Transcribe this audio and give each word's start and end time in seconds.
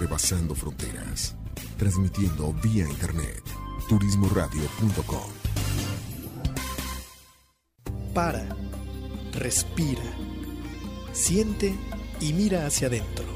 rebasando 0.00 0.54
fronteras, 0.54 1.36
transmitiendo 1.76 2.54
vía 2.54 2.88
internet, 2.88 3.42
turismoradio.com. 3.86 5.30
Para, 8.14 8.56
respira, 9.34 10.02
siente 11.12 11.74
y 12.18 12.32
mira 12.32 12.66
hacia 12.66 12.88
adentro. 12.88 13.26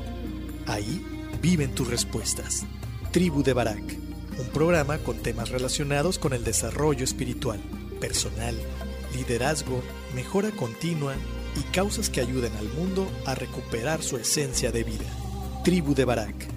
Ahí 0.66 1.04
viven 1.42 1.74
tus 1.74 1.86
respuestas. 1.88 2.64
Tribu 3.12 3.42
de 3.42 3.52
Barak, 3.52 3.98
un 4.38 4.48
programa 4.48 4.96
con 4.98 5.18
temas 5.18 5.50
relacionados 5.50 6.18
con 6.18 6.32
el 6.32 6.44
desarrollo 6.44 7.04
espiritual, 7.04 7.60
personal, 8.00 8.56
liderazgo, 9.14 9.82
mejora 10.14 10.50
continua 10.50 11.12
y 11.56 11.62
causas 11.74 12.08
que 12.08 12.22
ayuden 12.22 12.56
al 12.56 12.68
mundo 12.70 13.06
a 13.26 13.34
recuperar 13.34 14.02
su 14.02 14.16
esencia 14.16 14.72
de 14.72 14.82
vida. 14.82 15.04
Tribu 15.62 15.94
de 15.94 16.04
Barak, 16.04 16.53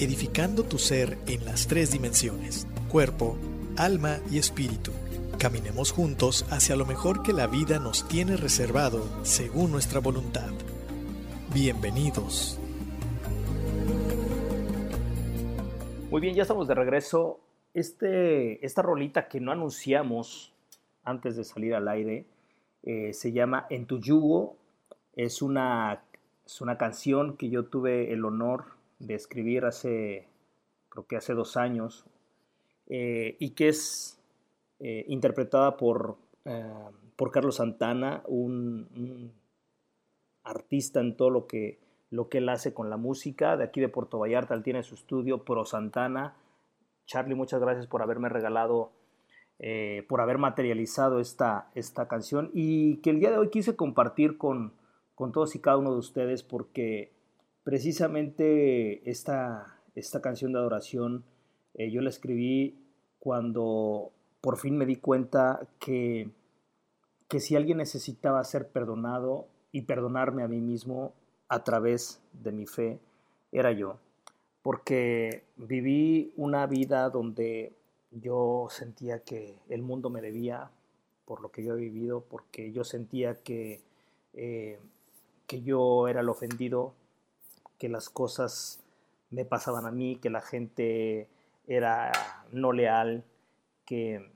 edificando 0.00 0.62
tu 0.62 0.78
ser 0.78 1.18
en 1.26 1.44
las 1.44 1.68
tres 1.68 1.92
dimensiones, 1.92 2.66
cuerpo, 2.88 3.36
alma 3.76 4.16
y 4.30 4.38
espíritu. 4.38 4.92
Caminemos 5.38 5.92
juntos 5.92 6.46
hacia 6.50 6.74
lo 6.74 6.86
mejor 6.86 7.22
que 7.22 7.34
la 7.34 7.46
vida 7.46 7.78
nos 7.78 8.08
tiene 8.08 8.38
reservado 8.38 9.04
según 9.24 9.70
nuestra 9.70 10.00
voluntad. 10.00 10.48
Bienvenidos. 11.52 12.58
Muy 16.10 16.22
bien, 16.22 16.34
ya 16.34 16.42
estamos 16.42 16.66
de 16.66 16.74
regreso. 16.74 17.38
Este, 17.74 18.64
esta 18.64 18.80
rolita 18.80 19.28
que 19.28 19.38
no 19.38 19.52
anunciamos 19.52 20.54
antes 21.04 21.36
de 21.36 21.44
salir 21.44 21.74
al 21.74 21.86
aire 21.88 22.24
eh, 22.84 23.12
se 23.12 23.32
llama 23.32 23.66
En 23.68 23.84
tu 23.84 23.98
yugo. 23.98 24.56
Es 25.14 25.42
una, 25.42 26.02
es 26.46 26.62
una 26.62 26.78
canción 26.78 27.36
que 27.36 27.50
yo 27.50 27.66
tuve 27.66 28.14
el 28.14 28.24
honor 28.24 28.79
de 29.00 29.14
escribir 29.14 29.64
hace, 29.64 30.28
creo 30.88 31.06
que 31.06 31.16
hace 31.16 31.34
dos 31.34 31.56
años, 31.56 32.06
eh, 32.86 33.36
y 33.40 33.50
que 33.50 33.68
es 33.68 34.20
eh, 34.78 35.04
interpretada 35.08 35.76
por, 35.76 36.16
por 37.16 37.32
Carlos 37.32 37.56
Santana, 37.56 38.22
un, 38.28 39.32
artista 40.44 41.00
en 41.00 41.16
todo 41.16 41.30
lo 41.30 41.46
que, 41.46 41.78
lo 42.10 42.28
que 42.28 42.38
él 42.38 42.48
hace 42.48 42.72
con 42.72 42.88
la 42.90 42.96
música. 42.96 43.56
De 43.56 43.64
aquí 43.64 43.80
de 43.80 43.88
Puerto 43.88 44.18
Vallarta, 44.18 44.54
él 44.54 44.62
tiene 44.62 44.82
su 44.82 44.94
estudio 44.94 45.44
Pro 45.44 45.64
Santana. 45.64 46.34
Charlie, 47.06 47.34
muchas 47.34 47.60
gracias 47.60 47.86
por 47.86 48.02
haberme 48.02 48.28
regalado 48.28 48.92
eh, 49.62 50.06
por 50.08 50.22
haber 50.22 50.38
materializado 50.38 51.20
esta, 51.20 51.70
esta 51.74 52.08
canción 52.08 52.50
y 52.54 52.96
que 53.02 53.10
el 53.10 53.20
día 53.20 53.30
de 53.30 53.36
hoy 53.36 53.50
quise 53.50 53.76
compartir 53.76 54.38
con, 54.38 54.72
con 55.14 55.32
todos 55.32 55.54
y 55.54 55.58
cada 55.58 55.76
uno 55.76 55.92
de 55.92 55.98
ustedes 55.98 56.42
porque 56.42 57.12
precisamente 57.70 59.08
esta, 59.08 59.78
esta 59.94 60.20
canción 60.20 60.52
de 60.52 60.58
adoración 60.58 61.22
eh, 61.74 61.88
yo 61.92 62.00
la 62.00 62.10
escribí 62.10 62.74
cuando 63.20 64.10
por 64.40 64.58
fin 64.58 64.76
me 64.76 64.86
di 64.86 64.96
cuenta 64.96 65.68
que, 65.78 66.28
que 67.28 67.38
si 67.38 67.54
alguien 67.54 67.78
necesitaba 67.78 68.42
ser 68.42 68.70
perdonado 68.70 69.46
y 69.70 69.82
perdonarme 69.82 70.42
a 70.42 70.48
mí 70.48 70.60
mismo 70.60 71.12
a 71.46 71.62
través 71.62 72.20
de 72.32 72.50
mi 72.50 72.66
fe, 72.66 72.98
era 73.52 73.70
yo. 73.70 73.98
Porque 74.62 75.44
viví 75.56 76.32
una 76.36 76.66
vida 76.66 77.08
donde 77.08 77.72
yo 78.10 78.66
sentía 78.68 79.20
que 79.20 79.60
el 79.68 79.82
mundo 79.82 80.10
me 80.10 80.20
debía 80.20 80.72
por 81.24 81.40
lo 81.40 81.52
que 81.52 81.62
yo 81.62 81.74
he 81.74 81.78
vivido, 81.78 82.24
porque 82.28 82.72
yo 82.72 82.82
sentía 82.82 83.36
que, 83.36 83.80
eh, 84.32 84.80
que 85.46 85.62
yo 85.62 86.08
era 86.08 86.22
el 86.22 86.28
ofendido, 86.28 86.94
que 87.80 87.88
las 87.88 88.08
cosas 88.08 88.80
me 89.30 89.44
pasaban 89.44 89.86
a 89.86 89.90
mí, 89.90 90.16
que 90.16 90.30
la 90.30 90.40
gente 90.40 91.28
era 91.66 92.12
no 92.52 92.72
leal, 92.72 93.24
que, 93.84 94.30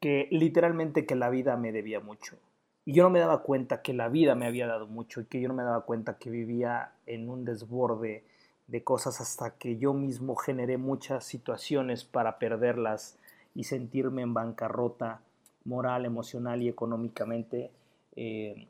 que 0.00 0.26
literalmente 0.32 1.06
que 1.06 1.14
la 1.14 1.30
vida 1.30 1.56
me 1.56 1.70
debía 1.70 2.00
mucho. 2.00 2.36
Y 2.84 2.94
yo 2.94 3.04
no 3.04 3.10
me 3.10 3.20
daba 3.20 3.42
cuenta 3.42 3.82
que 3.82 3.94
la 3.94 4.08
vida 4.08 4.34
me 4.34 4.46
había 4.46 4.66
dado 4.66 4.88
mucho 4.88 5.20
y 5.20 5.26
que 5.26 5.40
yo 5.40 5.48
no 5.48 5.54
me 5.54 5.62
daba 5.62 5.84
cuenta 5.84 6.18
que 6.18 6.30
vivía 6.30 6.92
en 7.06 7.30
un 7.30 7.44
desborde 7.44 8.24
de 8.66 8.82
cosas 8.82 9.20
hasta 9.20 9.56
que 9.56 9.78
yo 9.78 9.92
mismo 9.92 10.34
generé 10.34 10.78
muchas 10.78 11.24
situaciones 11.24 12.04
para 12.04 12.38
perderlas 12.38 13.18
y 13.54 13.64
sentirme 13.64 14.22
en 14.22 14.34
bancarrota 14.34 15.20
moral, 15.64 16.04
emocional 16.04 16.62
y 16.62 16.68
económicamente 16.68 17.70
eh, 18.16 18.68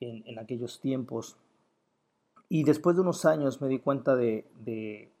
en, 0.00 0.38
aquellos 0.38 0.80
tiempos. 0.80 1.36
Y 2.48 2.64
después 2.64 2.96
de 2.96 3.02
unos 3.02 3.24
años 3.24 3.60
me 3.60 3.68
di 3.68 3.78
cuenta 3.78 4.14
de, 4.14 4.44
de, 4.64 5.12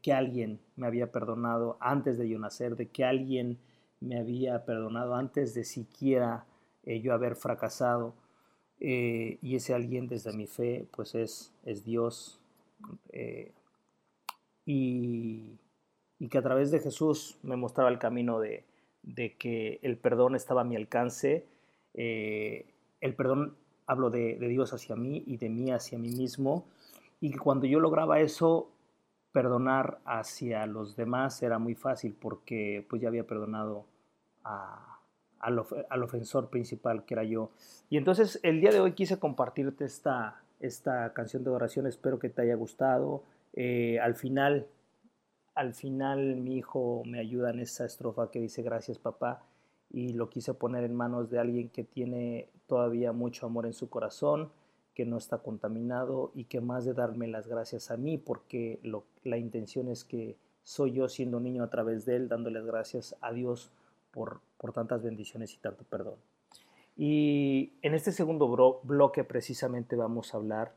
que 0.00 0.12
alguien 0.12 0.60
me 0.76 0.86
había 0.86 1.10
perdonado 1.10 1.76
antes 1.80 2.16
de 2.16 2.28
yo 2.28 2.38
nacer, 2.38 2.76
de 2.76 2.88
que 2.88 3.04
alguien 3.04 3.58
me 4.00 4.18
había 4.18 4.64
perdonado 4.64 5.14
antes 5.14 5.54
de 5.54 5.64
siquiera 5.64 6.46
eh, 6.84 7.00
yo 7.00 7.12
haber 7.12 7.36
fracasado. 7.36 8.14
Eh, 8.78 9.38
y 9.42 9.56
ese 9.56 9.74
alguien 9.74 10.08
desde 10.08 10.32
mi 10.32 10.46
fe, 10.46 10.88
pues 10.92 11.14
es, 11.14 11.52
es 11.64 11.84
Dios, 11.84 12.40
eh, 13.10 13.52
y, 14.66 15.58
que 16.30 16.38
a 16.38 16.42
través 16.42 16.70
de 16.70 16.80
Jesús 16.80 17.38
me 17.42 17.56
mostraba 17.56 17.90
el 17.90 17.98
camino 17.98 18.38
de, 18.38 18.64
que 19.38 19.80
el 19.82 19.98
perdón 19.98 20.36
estaba 20.36 20.60
a 20.60 20.64
mi 20.64 20.76
alcance. 20.76 21.46
El 21.94 23.14
perdón, 23.16 23.56
hablo 23.92 24.10
de, 24.10 24.36
Dios 24.38 24.72
hacia 24.72 24.96
mí 24.96 25.22
y 25.26 25.36
de 25.36 25.48
mí 25.48 25.70
hacia 25.70 25.98
mí 25.98 26.10
mismo, 26.10 26.64
y 27.20 27.30
que 27.30 27.38
cuando 27.38 27.66
yo 27.66 27.78
lograba 27.78 28.20
eso, 28.20 28.70
perdonar 29.32 30.00
hacia 30.04 30.66
los 30.66 30.96
demás 30.96 31.42
era 31.42 31.58
muy 31.58 31.74
fácil 31.74 32.14
porque 32.18 32.84
pues 32.88 33.00
ya 33.00 33.08
había 33.08 33.26
perdonado 33.26 33.86
al, 34.42 35.58
ofensor 36.02 36.50
principal 36.50 37.04
que 37.04 37.14
era 37.14 37.24
yo. 37.24 37.50
Y 37.88 37.96
entonces 37.96 38.40
el 38.42 38.60
día 38.60 38.70
de 38.70 38.80
hoy 38.80 38.92
quise 38.92 39.18
compartirte 39.18 39.84
esta, 39.84 40.42
esta 40.60 41.12
canción 41.14 41.44
de 41.44 41.50
oración. 41.50 41.86
Espero 41.86 42.18
que 42.18 42.28
te 42.28 42.42
haya 42.42 42.56
gustado. 42.56 43.22
Eh, 43.54 43.98
al 44.00 44.16
final, 44.16 44.66
al 45.54 45.74
final 45.74 46.36
mi 46.36 46.58
hijo 46.58 47.02
me 47.06 47.18
ayuda 47.20 47.50
en 47.50 47.60
esa 47.60 47.86
estrofa 47.86 48.30
que 48.30 48.40
dice 48.40 48.62
gracias 48.62 48.98
papá 48.98 49.42
y 49.92 50.14
lo 50.14 50.30
quise 50.30 50.54
poner 50.54 50.84
en 50.84 50.94
manos 50.94 51.30
de 51.30 51.38
alguien 51.38 51.68
que 51.68 51.84
tiene 51.84 52.48
todavía 52.72 53.12
mucho 53.12 53.44
amor 53.44 53.66
en 53.66 53.74
su 53.74 53.90
corazón, 53.90 54.50
que 54.94 55.04
no 55.04 55.18
está 55.18 55.36
contaminado 55.36 56.32
y 56.34 56.44
que 56.44 56.62
más 56.62 56.86
de 56.86 56.94
darme 56.94 57.28
las 57.28 57.46
gracias 57.46 57.90
a 57.90 57.98
mí, 57.98 58.16
porque 58.16 58.80
la 59.24 59.36
intención 59.36 59.88
es 59.88 60.04
que 60.04 60.38
soy 60.62 60.92
yo 60.92 61.06
siendo 61.10 61.38
niño 61.38 61.64
a 61.64 61.68
través 61.68 62.06
de 62.06 62.16
él, 62.16 62.30
dándoles 62.30 62.64
gracias 62.64 63.14
a 63.20 63.30
Dios 63.30 63.70
por, 64.10 64.40
por 64.56 64.72
tantas 64.72 65.02
bendiciones 65.02 65.52
y 65.52 65.58
tanto 65.58 65.84
perdón. 65.84 66.14
Y 66.96 67.74
en 67.82 67.92
este 67.92 68.10
segundo 68.10 68.80
bloque 68.82 69.22
precisamente 69.22 69.94
vamos 69.94 70.32
a 70.32 70.38
hablar 70.38 70.74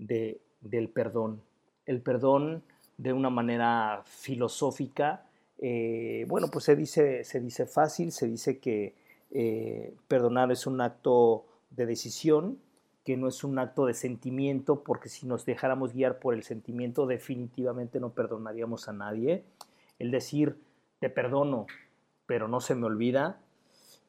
de, 0.00 0.40
del 0.60 0.88
perdón. 0.88 1.42
El 1.84 2.02
perdón 2.02 2.64
de 2.98 3.12
una 3.12 3.30
manera 3.30 4.02
filosófica. 4.04 5.26
Eh, 5.58 6.24
bueno, 6.26 6.48
pues 6.48 6.64
se 6.64 6.74
dice, 6.74 7.22
se 7.22 7.38
dice 7.38 7.66
fácil, 7.66 8.10
se 8.10 8.26
dice 8.26 8.58
que 8.58 9.05
eh, 9.30 9.94
perdonar 10.08 10.50
es 10.52 10.66
un 10.66 10.80
acto 10.80 11.46
de 11.70 11.86
decisión, 11.86 12.58
que 13.04 13.16
no 13.16 13.28
es 13.28 13.44
un 13.44 13.58
acto 13.58 13.86
de 13.86 13.94
sentimiento, 13.94 14.82
porque 14.82 15.08
si 15.08 15.26
nos 15.26 15.44
dejáramos 15.44 15.92
guiar 15.92 16.18
por 16.18 16.34
el 16.34 16.42
sentimiento 16.42 17.06
definitivamente 17.06 18.00
no 18.00 18.10
perdonaríamos 18.10 18.88
a 18.88 18.92
nadie. 18.92 19.44
El 19.98 20.10
decir, 20.10 20.58
te 20.98 21.08
perdono, 21.08 21.66
pero 22.26 22.48
no 22.48 22.60
se 22.60 22.74
me 22.74 22.86
olvida, 22.86 23.38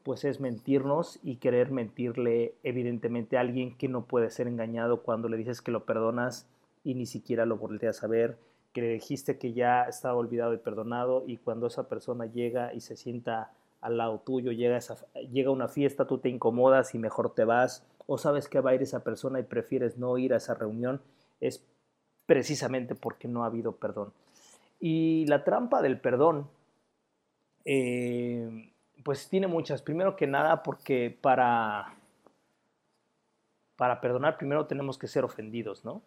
pues 0.03 0.23
es 0.23 0.39
mentirnos 0.39 1.19
y 1.21 1.35
querer 1.35 1.69
mentirle 1.69 2.55
evidentemente 2.63 3.37
a 3.37 3.41
alguien 3.41 3.75
que 3.77 3.87
no 3.89 4.05
puede 4.05 4.29
ser 4.29 4.47
engañado 4.47 5.03
cuando 5.03 5.27
le 5.27 5.37
dices 5.37 5.61
que 5.61 5.71
lo 5.71 5.85
perdonas 5.85 6.47
y 6.83 6.95
ni 6.95 7.05
siquiera 7.05 7.45
lo 7.45 7.57
volteas 7.57 8.03
a 8.03 8.07
ver, 8.07 8.37
que 8.71 8.81
le 8.81 8.93
dijiste 8.93 9.37
que 9.37 9.53
ya 9.53 9.83
estaba 9.83 10.15
olvidado 10.15 10.53
y 10.53 10.57
perdonado 10.57 11.23
y 11.27 11.37
cuando 11.37 11.67
esa 11.67 11.89
persona 11.89 12.25
llega 12.25 12.73
y 12.73 12.79
se 12.79 12.95
sienta 12.95 13.51
al 13.81 13.97
lado 13.97 14.19
tuyo, 14.19 14.51
llega, 14.51 14.77
esa, 14.77 14.97
llega 15.31 15.51
una 15.51 15.67
fiesta, 15.67 16.07
tú 16.07 16.17
te 16.17 16.29
incomodas 16.29 16.95
y 16.95 16.99
mejor 16.99 17.33
te 17.33 17.43
vas, 17.43 17.85
o 18.05 18.17
sabes 18.17 18.47
que 18.47 18.59
va 18.59 18.71
a 18.71 18.75
ir 18.75 18.81
esa 18.81 19.03
persona 19.03 19.39
y 19.39 19.43
prefieres 19.43 19.97
no 19.97 20.17
ir 20.17 20.33
a 20.33 20.37
esa 20.37 20.53
reunión, 20.53 21.01
es 21.39 21.63
precisamente 22.25 22.95
porque 22.95 23.27
no 23.27 23.43
ha 23.43 23.47
habido 23.47 23.73
perdón. 23.73 24.13
Y 24.79 25.25
la 25.27 25.43
trampa 25.43 25.81
del 25.81 25.99
perdón 25.99 26.47
eh, 27.65 28.71
pues 29.03 29.29
tiene 29.29 29.47
muchas. 29.47 29.81
Primero 29.81 30.15
que 30.15 30.27
nada 30.27 30.63
porque 30.63 31.17
para, 31.21 31.95
para 33.75 33.99
perdonar 34.01 34.37
primero 34.37 34.67
tenemos 34.67 34.97
que 34.97 35.07
ser 35.07 35.23
ofendidos, 35.23 35.83
¿no? 35.83 36.01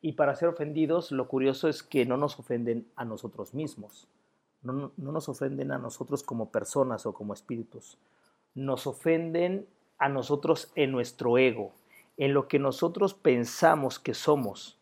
Y 0.00 0.12
para 0.12 0.34
ser 0.34 0.48
ofendidos, 0.48 1.12
lo 1.12 1.28
curioso 1.28 1.68
es 1.68 1.82
que 1.82 2.04
no 2.04 2.16
nos 2.16 2.38
ofenden 2.38 2.86
a 2.96 3.06
nosotros 3.06 3.54
mismos, 3.54 4.06
no, 4.64 4.92
no, 4.96 5.12
nos 5.12 5.28
ofenden 5.28 5.72
a 5.72 5.78
nosotros 5.78 6.22
como 6.22 6.50
personas 6.50 7.06
o 7.06 7.12
como 7.14 7.34
espíritus, 7.34 7.98
nos 8.54 8.86
ofenden 8.86 9.66
a 9.98 10.08
nosotros 10.08 10.72
en 10.74 10.92
nuestro 10.92 11.38
ego, 11.38 11.72
en 12.16 12.34
lo 12.34 12.48
que 12.48 12.58
nosotros 12.58 13.14
pensamos 13.14 13.98
que 13.98 14.14
somos. 14.14 14.78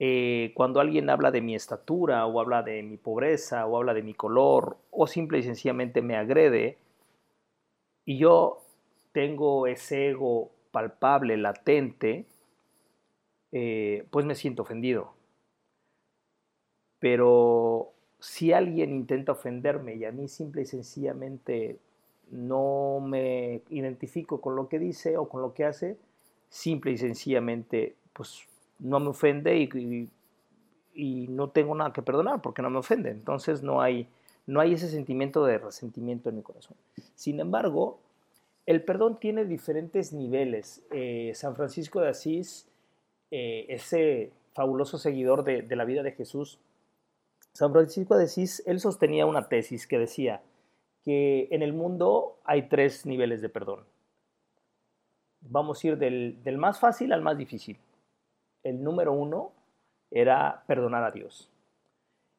eh, 0.00 0.52
cuando 0.54 0.80
alguien 0.80 1.10
habla 1.10 1.30
de 1.30 1.40
mi 1.42 1.54
estatura 1.54 2.26
o 2.26 2.40
habla 2.40 2.62
de 2.62 2.82
mi 2.82 2.96
pobreza 2.98 3.66
o 3.66 3.76
habla 3.76 3.94
de 3.94 4.02
mi 4.02 4.14
color 4.14 4.78
o 4.90 5.06
simple 5.06 5.38
y 5.38 5.42
sencillamente 5.42 6.02
me 6.02 6.16
agrede 6.16 6.78
y 8.04 8.18
yo 8.18 8.62
tengo 9.12 9.66
ese 9.68 10.08
ego 10.10 10.50
palpable, 10.72 11.36
latente, 11.36 12.26
eh, 13.52 14.06
pues 14.10 14.24
me 14.26 14.34
siento 14.34 14.62
ofendido. 14.62 15.12
Pero 17.00 17.92
si 18.20 18.52
alguien 18.52 18.92
intenta 18.92 19.32
ofenderme 19.32 19.94
y 19.94 20.04
a 20.04 20.12
mí 20.12 20.28
simple 20.28 20.62
y 20.62 20.66
sencillamente 20.66 21.78
no 22.30 23.00
me 23.00 23.62
identifico 23.70 24.40
con 24.40 24.56
lo 24.56 24.68
que 24.68 24.78
dice 24.78 25.16
o 25.16 25.28
con 25.28 25.40
lo 25.40 25.54
que 25.54 25.64
hace, 25.64 25.96
simple 26.48 26.92
y 26.92 26.98
sencillamente 26.98 27.94
pues 28.12 28.46
no 28.78 29.00
me 29.00 29.08
ofende 29.08 29.56
y, 29.58 30.10
no 31.28 31.50
tengo 31.50 31.76
nada 31.76 31.92
que 31.92 32.02
perdonar 32.02 32.42
porque 32.42 32.60
no 32.60 32.70
me 32.70 32.78
ofende. 32.78 33.10
Entonces 33.10 33.62
no 33.62 33.80
hay, 33.80 34.08
no 34.46 34.58
hay 34.58 34.72
ese 34.72 34.88
sentimiento 34.88 35.44
de 35.44 35.58
resentimiento 35.58 36.28
en 36.28 36.36
mi 36.36 36.42
corazón. 36.42 36.76
Sin 37.14 37.38
embargo, 37.38 38.00
el 38.66 38.82
perdón 38.82 39.20
tiene 39.20 39.44
diferentes 39.44 40.12
niveles. 40.12 40.82
Eh, 40.90 41.30
San 41.36 41.54
Francisco 41.54 42.00
de 42.00 42.08
Asís, 42.08 42.66
eh, 43.30 43.66
ese 43.68 44.32
fabuloso 44.54 44.98
seguidor 44.98 45.44
de 45.44 45.76
la 45.76 45.84
vida 45.84 46.02
de 46.02 46.10
Jesús, 46.10 46.58
San 47.54 47.72
Francisco 47.72 48.16
de 48.16 48.24
Asís, 48.24 48.62
él 48.66 48.80
sostenía 48.80 49.26
una 49.26 49.48
tesis 49.48 49.86
que 49.86 49.98
decía 49.98 50.42
que 51.04 51.48
en 51.50 51.62
el 51.62 51.72
mundo 51.72 52.38
hay 52.44 52.68
tres 52.68 53.06
niveles 53.06 53.40
de 53.40 53.48
perdón. 53.48 53.84
Vamos 55.40 55.82
a 55.82 55.88
ir 55.88 55.98
del, 55.98 56.58
más 56.58 56.78
fácil 56.78 57.12
al 57.12 57.22
más 57.22 57.38
difícil. 57.38 57.78
El 58.62 58.82
número 58.82 59.12
uno 59.12 59.52
era 60.10 60.64
perdonar 60.66 61.04
a 61.04 61.10
Dios. 61.10 61.50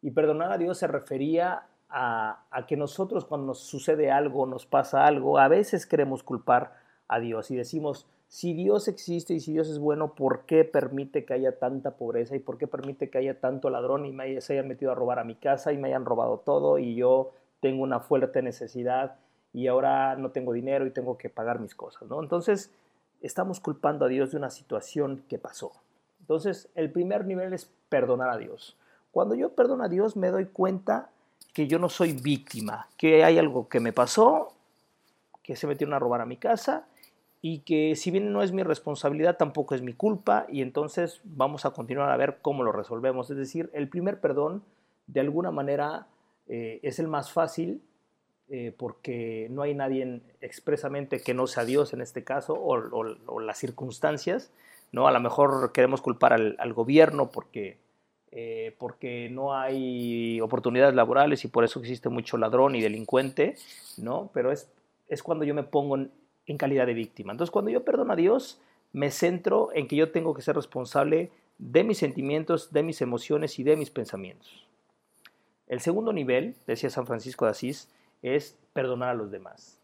Y 0.02 0.12
perdonar 0.12 0.52
a 0.52 0.58
Dios 0.58 0.78
se 0.78 0.88
refería 0.88 1.68
a, 1.90 2.46
a, 2.52 2.66
que 2.68 2.78
nosotros 2.78 3.26
cuando 3.26 3.48
nos 3.48 3.60
sucede 3.60 4.12
algo, 4.12 4.46
nos 4.46 4.66
pasa 4.66 5.06
algo, 5.06 5.40
a 5.40 5.48
veces 5.48 5.86
queremos 5.86 6.24
culpar 6.24 6.76
a 7.08 7.20
Dios 7.20 7.52
y 7.52 7.56
decimos, 7.56 8.08
si 8.30 8.54
Dios 8.54 8.88
existe 8.88 9.34
y 9.34 9.40
si 9.40 9.54
Dios 9.54 9.68
es 9.70 9.80
bueno, 9.80 10.14
¿por 10.14 10.46
qué 10.46 10.64
permite 10.64 11.26
que 11.26 11.34
haya 11.34 11.58
tanta 11.58 11.98
pobreza 11.98 12.36
y 12.36 12.40
por 12.40 12.60
qué 12.60 12.68
permite 12.68 13.10
que 13.10 13.18
haya 13.18 13.40
tanto 13.40 13.72
ladrón 13.72 14.06
y 14.06 14.12
me 14.12 14.40
se 14.40 14.54
hayan 14.54 14.68
metido 14.68 14.92
a 14.92 14.96
robar 14.96 15.18
a 15.18 15.24
mi 15.24 15.34
casa 15.34 15.74
y 15.74 15.80
me 15.80 15.88
hayan 15.88 16.06
robado 16.06 16.38
todo 16.38 16.78
y 16.78 16.94
yo 16.96 17.32
tengo 17.60 17.82
una 17.82 18.00
fuerte 18.00 18.44
necesidad 18.44 19.16
y 19.52 19.66
ahora 19.66 20.16
no 20.16 20.30
tengo 20.30 20.54
dinero 20.54 20.86
y 20.86 20.92
tengo 20.92 21.18
que 21.18 21.30
pagar 21.30 21.60
mis 21.60 21.74
cosas, 21.74 22.08
¿no? 22.08 22.22
Entonces, 22.22 22.72
estamos 23.22 23.60
culpando 23.60 24.06
a 24.06 24.08
Dios 24.08 24.30
de 24.30 24.38
una 24.38 24.52
situación 24.52 25.24
que 25.28 25.40
pasó. 25.40 25.72
Entonces, 26.20 26.70
el 26.76 26.92
primer 26.92 27.26
nivel 27.26 27.52
es 27.54 27.68
perdonar 27.90 28.30
a 28.30 28.38
Dios. 28.38 28.78
Cuando 29.10 29.34
yo 29.34 29.56
perdono 29.56 29.86
a 29.86 29.90
Dios, 29.90 30.16
me 30.16 30.30
doy 30.30 30.46
cuenta 30.46 31.10
que 31.52 31.68
yo 31.68 31.80
no 31.80 31.90
soy 31.90 32.14
víctima, 32.14 32.90
que 32.96 33.24
hay 33.24 33.40
algo 33.40 33.68
que 33.68 33.80
me 33.80 33.92
pasó, 33.92 34.54
que 35.42 35.56
se 35.56 35.66
metieron 35.66 35.96
a 35.96 36.00
robar 36.00 36.22
a 36.22 36.28
mi 36.28 36.38
casa 36.38 36.86
y 37.42 37.60
que 37.60 37.96
si 37.96 38.12
bien 38.12 38.34
no 38.34 38.44
es 38.44 38.52
mi 38.52 38.64
responsabilidad, 38.64 39.38
tampoco 39.38 39.74
es 39.74 39.82
mi 39.82 39.94
culpa 39.94 40.46
y 40.50 40.62
entonces 40.62 41.22
vamos 41.24 41.66
a 41.66 41.72
continuar 41.72 42.12
a 42.12 42.18
ver 42.18 42.40
cómo 42.42 42.64
lo 42.64 42.72
resolvemos. 42.72 43.30
Es 43.30 43.38
decir, 43.38 43.70
el 43.74 43.88
primer 43.88 44.20
perdón 44.20 44.64
de 45.08 45.22
alguna 45.22 45.50
manera 45.52 46.08
eh, 46.48 46.80
es 46.84 47.00
el 47.00 47.08
más 47.08 47.32
fácil 47.32 47.82
eh, 48.50 48.74
porque 48.78 49.48
no 49.52 49.62
hay 49.62 49.74
nadie 49.74 50.22
expresamente 50.42 51.22
que 51.22 51.34
no 51.34 51.48
sea 51.48 51.64
Dios 51.64 51.94
en 51.94 52.02
este 52.02 52.24
caso 52.24 52.56
o, 52.60 53.40
las 53.40 53.58
circunstancias. 53.58 54.52
¿no? 54.92 55.08
A 55.08 55.12
lo 55.12 55.20
mejor 55.22 55.72
queremos 55.72 56.02
culpar 56.02 56.34
al, 56.34 56.74
gobierno 56.74 57.32
porque, 57.32 57.78
eh, 58.32 58.76
porque 58.80 59.30
no 59.32 59.56
hay 59.56 60.42
oportunidades 60.42 60.94
laborales 60.94 61.46
y 61.46 61.48
por 61.48 61.64
eso 61.64 61.80
existe 61.80 62.10
mucho 62.10 62.38
ladrón 62.38 62.76
y 62.76 62.82
delincuente, 62.82 63.56
¿no? 63.98 64.30
pero 64.34 64.52
es, 64.52 64.68
es 65.08 65.24
cuando 65.24 65.46
yo 65.46 65.56
me 65.56 65.64
pongo 65.64 65.96
en, 65.96 66.12
en 66.50 66.58
calidad 66.58 66.88
de 66.88 66.96
víctima. 66.96 67.32
Entonces, 67.32 67.52
cuando 67.52 67.72
yo 67.72 67.86
perdono 67.86 68.14
a 68.14 68.16
Dios, 68.16 68.60
me 68.92 69.12
centro 69.12 69.70
en 69.74 69.88
que 69.88 69.96
yo 69.96 70.12
tengo 70.12 70.34
que 70.34 70.42
ser 70.42 70.56
responsable 70.56 71.30
de 71.60 71.84
mis 71.84 72.00
sentimientos, 72.00 72.74
de 72.74 72.82
mis 72.82 73.02
emociones 73.02 73.60
y 73.60 73.64
de 73.64 73.78
mis 73.78 73.92
pensamientos. 73.92 74.66
El 75.68 75.80
segundo 75.80 76.12
nivel, 76.12 76.56
decía 76.66 76.90
San 76.90 77.06
Francisco 77.06 77.46
de 77.46 77.52
Asís, 77.52 77.88
es 78.24 78.58
perdonar 78.74 79.10
a 79.10 79.14
los 79.14 79.30
demás. 79.30 79.80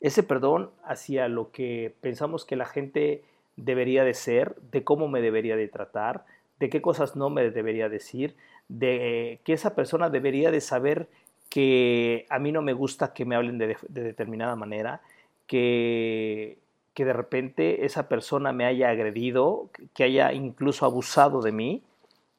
Ese 0.00 0.22
perdón 0.22 0.70
hacia 0.84 1.26
lo 1.28 1.50
que 1.50 1.94
pensamos 2.02 2.44
que 2.44 2.56
la 2.56 2.66
gente 2.66 3.24
debería 3.56 4.04
de 4.04 4.12
ser, 4.12 4.56
de 4.70 4.84
cómo 4.84 5.08
me 5.08 5.22
debería 5.22 5.56
de 5.56 5.68
tratar, 5.68 6.26
de 6.60 6.68
qué 6.68 6.82
cosas 6.82 7.16
no 7.16 7.30
me 7.30 7.50
debería 7.50 7.88
decir, 7.88 8.36
de 8.68 9.40
que 9.44 9.54
esa 9.54 9.74
persona 9.74 10.10
debería 10.10 10.50
de 10.50 10.60
saber 10.60 11.08
que 11.48 12.26
a 12.28 12.38
mí 12.38 12.52
no 12.52 12.60
me 12.60 12.74
gusta 12.74 13.14
que 13.14 13.24
me 13.24 13.36
hablen 13.36 13.56
de, 13.56 13.78
de 13.88 14.02
determinada 14.02 14.56
manera, 14.56 15.00
que, 15.46 16.58
que 16.94 17.04
de 17.04 17.12
repente 17.12 17.84
esa 17.84 18.08
persona 18.08 18.52
me 18.52 18.64
haya 18.64 18.90
agredido, 18.90 19.70
que 19.94 20.04
haya 20.04 20.32
incluso 20.32 20.84
abusado 20.84 21.42
de 21.42 21.52
mí, 21.52 21.82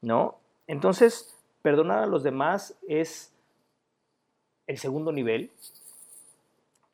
¿no? 0.00 0.38
Entonces, 0.66 1.36
perdonar 1.62 2.00
a 2.00 2.06
los 2.06 2.22
demás 2.22 2.78
es 2.86 3.32
el 4.66 4.78
segundo 4.78 5.12
nivel. 5.12 5.50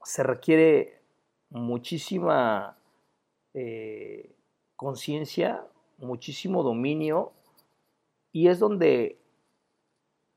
Se 0.04 0.22
requiere 0.22 1.00
muchísima 1.50 2.76
eh, 3.54 4.34
conciencia, 4.76 5.66
muchísimo 5.98 6.62
dominio 6.62 7.32
y 8.32 8.48
es 8.48 8.58
donde, 8.58 9.18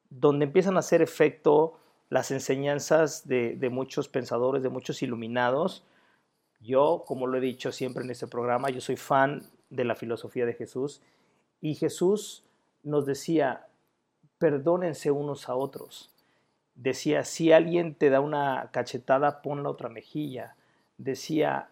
donde 0.10 0.46
empiezan 0.46 0.78
a 0.78 0.80
hacer 0.80 1.02
efecto 1.02 1.80
las 2.10 2.32
enseñanzas 2.32 3.28
de, 3.28 3.70
muchos 3.72 4.08
pensadores, 4.08 4.64
de 4.64 4.70
muchos 4.70 5.02
iluminados. 5.04 5.84
Yo, 6.60 7.04
como 7.06 7.28
lo 7.28 7.38
he 7.38 7.42
dicho 7.42 7.72
siempre 7.72 8.04
en 8.04 8.12
este 8.12 8.28
programa, 8.28 8.70
yo 8.70 8.82
soy 8.82 8.96
fan 8.96 9.44
de 9.70 9.84
la 9.84 9.96
filosofía 9.96 10.46
de 10.46 10.54
Jesús 10.54 11.02
y 11.62 11.76
Jesús 11.76 12.44
nos 12.84 13.06
decía, 13.06 13.68
perdónense 14.38 15.12
unos 15.12 15.50
a 15.50 15.56
otros. 15.56 16.14
Decía, 16.76 17.26
si 17.26 17.52
alguien 17.52 17.96
te 17.96 18.10
da 18.10 18.22
una 18.22 18.70
cachetada, 18.72 19.42
pon 19.42 19.64
la 19.64 19.70
otra 19.70 19.90
mejilla. 19.90 20.56
Decía, 20.98 21.70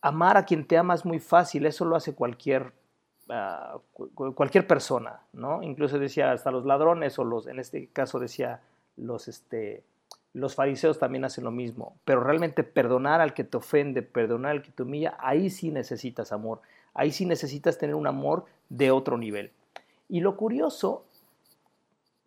amar 0.00 0.36
a 0.36 0.44
quien 0.44 0.66
te 0.66 0.76
ama 0.76 0.94
es 0.94 1.04
muy 1.04 1.20
fácil, 1.20 1.66
eso 1.66 1.84
lo 1.84 1.94
hace 1.94 2.14
cualquier, 2.14 2.72
ah, 3.28 3.78
cualquier 4.34 4.66
persona, 4.66 5.20
¿no? 5.32 5.62
Incluso 5.62 5.98
decía, 5.98 6.32
hasta 6.32 6.50
los 6.50 6.64
ladrones 6.64 7.18
o 7.18 7.24
los, 7.24 7.46
en 7.46 7.58
este 7.58 7.88
caso 7.88 8.18
decía, 8.18 8.60
los, 8.96 9.28
este, 9.28 9.82
los 10.32 10.54
fariseos 10.54 10.98
también 10.98 11.24
hacen 11.24 11.44
lo 11.44 11.50
mismo, 11.50 11.96
pero 12.04 12.20
realmente 12.20 12.64
perdonar 12.64 13.20
al 13.20 13.34
que 13.34 13.44
te 13.44 13.56
ofende, 13.56 14.02
perdonar 14.02 14.52
al 14.52 14.62
que 14.62 14.72
te 14.72 14.82
humilla, 14.82 15.16
ahí 15.20 15.48
sí 15.48 15.70
necesitas 15.70 16.32
amor, 16.32 16.60
ahí 16.92 17.12
sí 17.12 17.24
necesitas 17.24 17.78
tener 17.78 17.94
un 17.94 18.06
amor 18.06 18.44
de 18.68 18.90
otro 18.90 19.16
nivel. 19.16 19.52
Y 20.08 20.20
lo 20.20 20.36
curioso, 20.36 21.04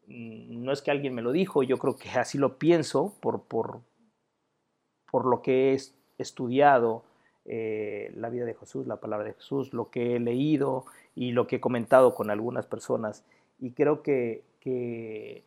mm, 0.08 0.64
no 0.64 0.72
es 0.72 0.82
que 0.82 0.92
alguien 0.92 1.14
me 1.14 1.22
lo 1.22 1.32
dijo, 1.32 1.64
yo 1.64 1.78
creo 1.78 1.96
que 1.96 2.10
así 2.12 2.38
lo 2.38 2.58
pienso 2.58 3.14
por, 3.20 3.44
por, 3.44 3.82
por 5.12 5.26
lo 5.26 5.42
que 5.42 5.74
he 5.74 5.78
estudiado 6.18 7.04
eh, 7.46 8.12
la 8.16 8.30
vida 8.30 8.46
de 8.46 8.56
Jesús, 8.56 8.88
la 8.88 8.98
palabra 8.98 9.28
de 9.28 9.34
Jesús, 9.34 9.74
lo 9.74 9.90
que 9.90 10.16
he 10.16 10.20
leído 10.20 10.86
y 11.16 11.32
lo 11.32 11.48
que 11.48 11.58
he 11.58 11.62
comentado 11.62 12.14
con 12.14 12.30
algunas 12.30 12.66
personas. 12.66 13.24
Y 13.60 13.72
creo 13.72 14.02
que, 14.02 14.44
que 14.60 15.44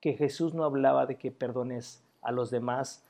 que 0.00 0.14
Jesús 0.14 0.54
no 0.54 0.64
hablaba 0.64 1.06
de 1.06 1.16
que 1.16 1.30
perdones 1.30 2.02
a 2.22 2.32
los 2.32 2.50
demás 2.50 3.04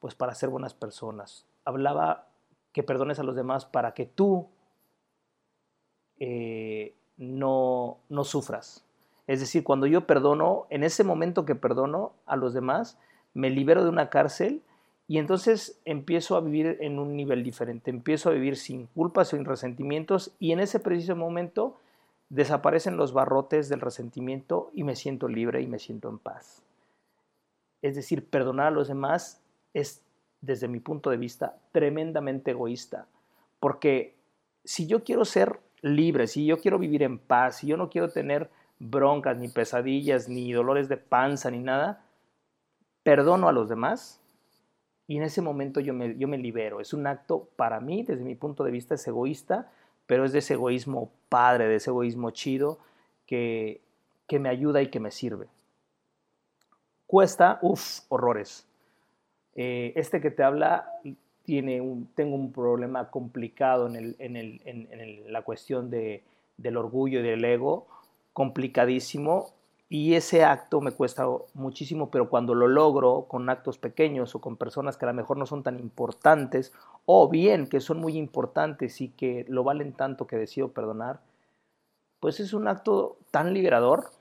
pues 0.00 0.14
para 0.14 0.34
ser 0.34 0.48
buenas 0.48 0.74
personas. 0.74 1.46
Hablaba 1.64 2.26
que 2.72 2.82
perdones 2.82 3.18
a 3.18 3.22
los 3.22 3.36
demás 3.36 3.64
para 3.64 3.94
que 3.94 4.06
tú 4.06 4.48
eh, 6.18 6.94
no, 7.16 7.98
no 8.08 8.24
sufras. 8.24 8.84
Es 9.26 9.40
decir, 9.40 9.62
cuando 9.62 9.86
yo 9.86 10.06
perdono, 10.06 10.66
en 10.70 10.82
ese 10.82 11.04
momento 11.04 11.44
que 11.44 11.54
perdono 11.54 12.12
a 12.26 12.36
los 12.36 12.52
demás, 12.54 12.98
me 13.34 13.50
libero 13.50 13.84
de 13.84 13.90
una 13.90 14.10
cárcel 14.10 14.62
y 15.06 15.18
entonces 15.18 15.80
empiezo 15.84 16.36
a 16.36 16.40
vivir 16.40 16.78
en 16.80 16.98
un 16.98 17.16
nivel 17.16 17.42
diferente, 17.42 17.90
empiezo 17.90 18.30
a 18.30 18.32
vivir 18.32 18.56
sin 18.56 18.86
culpas, 18.86 19.28
sin 19.28 19.44
resentimientos 19.44 20.32
y 20.38 20.52
en 20.52 20.60
ese 20.60 20.80
preciso 20.80 21.16
momento 21.16 21.76
desaparecen 22.32 22.96
los 22.96 23.12
barrotes 23.12 23.68
del 23.68 23.82
resentimiento 23.82 24.70
y 24.72 24.84
me 24.84 24.96
siento 24.96 25.28
libre 25.28 25.60
y 25.60 25.66
me 25.66 25.78
siento 25.78 26.08
en 26.08 26.18
paz. 26.18 26.62
Es 27.82 27.94
decir, 27.94 28.26
perdonar 28.26 28.68
a 28.68 28.70
los 28.70 28.88
demás 28.88 29.42
es, 29.74 30.02
desde 30.40 30.66
mi 30.66 30.80
punto 30.80 31.10
de 31.10 31.18
vista, 31.18 31.58
tremendamente 31.72 32.52
egoísta, 32.52 33.06
porque 33.60 34.14
si 34.64 34.86
yo 34.86 35.04
quiero 35.04 35.26
ser 35.26 35.60
libre, 35.82 36.26
si 36.26 36.46
yo 36.46 36.58
quiero 36.58 36.78
vivir 36.78 37.02
en 37.02 37.18
paz, 37.18 37.56
si 37.56 37.66
yo 37.66 37.76
no 37.76 37.90
quiero 37.90 38.08
tener 38.08 38.48
broncas, 38.78 39.36
ni 39.36 39.48
pesadillas, 39.48 40.30
ni 40.30 40.54
dolores 40.54 40.88
de 40.88 40.96
panza, 40.96 41.50
ni 41.50 41.58
nada, 41.58 42.02
perdono 43.02 43.50
a 43.50 43.52
los 43.52 43.68
demás 43.68 44.22
y 45.06 45.18
en 45.18 45.24
ese 45.24 45.42
momento 45.42 45.80
yo 45.80 45.92
me, 45.92 46.16
yo 46.16 46.28
me 46.28 46.38
libero. 46.38 46.80
Es 46.80 46.94
un 46.94 47.06
acto 47.06 47.50
para 47.56 47.78
mí, 47.78 48.04
desde 48.04 48.24
mi 48.24 48.36
punto 48.36 48.64
de 48.64 48.70
vista, 48.70 48.94
es 48.94 49.06
egoísta, 49.06 49.70
pero 50.12 50.26
es 50.26 50.32
de 50.32 50.40
ese 50.40 50.52
egoísmo 50.52 51.10
padre, 51.30 51.68
de 51.68 51.76
ese 51.76 51.88
egoísmo 51.88 52.32
chido 52.32 52.78
que, 53.24 53.80
que 54.28 54.38
me 54.38 54.50
ayuda 54.50 54.82
y 54.82 54.88
que 54.88 55.00
me 55.00 55.10
sirve. 55.10 55.46
Cuesta, 57.06 57.58
uff, 57.62 58.00
horrores. 58.10 58.66
Eh, 59.54 59.94
este 59.96 60.20
que 60.20 60.30
te 60.30 60.42
habla 60.42 60.86
tiene 61.44 61.80
tengo 62.14 62.36
un 62.36 62.52
problema 62.52 63.08
complicado 63.08 63.86
en, 63.86 63.96
el, 63.96 64.16
en, 64.18 64.36
el, 64.36 64.60
en, 64.66 65.32
la 65.32 65.40
cuestión 65.40 65.88
de, 65.88 66.22
del 66.58 66.76
orgullo 66.76 67.20
y 67.20 67.22
del 67.22 67.42
ego, 67.46 67.86
complicadísimo, 68.34 69.54
y 69.92 70.14
ese 70.14 70.42
acto 70.42 70.80
me 70.80 70.92
cuesta 70.92 71.26
muchísimo, 71.52 72.10
pero 72.10 72.30
cuando 72.30 72.54
lo 72.54 72.66
logro 72.66 73.26
con 73.28 73.50
actos 73.50 73.76
pequeños 73.76 74.34
o 74.34 74.40
con 74.40 74.56
personas 74.56 74.96
que 74.96 75.04
a 75.04 75.08
lo 75.08 75.12
mejor 75.12 75.36
no 75.36 75.44
son 75.44 75.62
tan 75.62 75.78
importantes, 75.78 76.72
o 77.04 77.28
bien 77.28 77.66
que 77.66 77.78
son 77.78 78.00
muy 78.00 78.16
importantes 78.16 79.02
y 79.02 79.10
que 79.10 79.44
lo 79.50 79.64
valen 79.64 79.92
tanto 79.92 80.26
que 80.26 80.38
decido 80.38 80.68
perdonar, 80.68 81.20
pues 82.20 82.40
es 82.40 82.54
un 82.54 82.68
acto 82.68 83.18
tan 83.30 83.52
liberador 83.52 84.12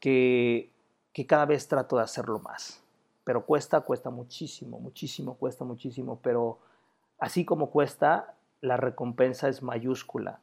que, 0.00 0.70
que 1.12 1.26
cada 1.26 1.44
vez 1.44 1.68
trato 1.68 1.96
de 1.96 2.02
hacerlo 2.04 2.38
más. 2.38 2.82
Pero 3.22 3.44
cuesta, 3.44 3.82
cuesta 3.82 4.08
muchísimo, 4.08 4.80
muchísimo, 4.80 5.34
cuesta 5.34 5.66
muchísimo, 5.66 6.18
pero 6.22 6.60
así 7.18 7.44
como 7.44 7.68
cuesta, 7.68 8.36
la 8.62 8.78
recompensa 8.78 9.50
es 9.50 9.62
mayúscula 9.62 10.40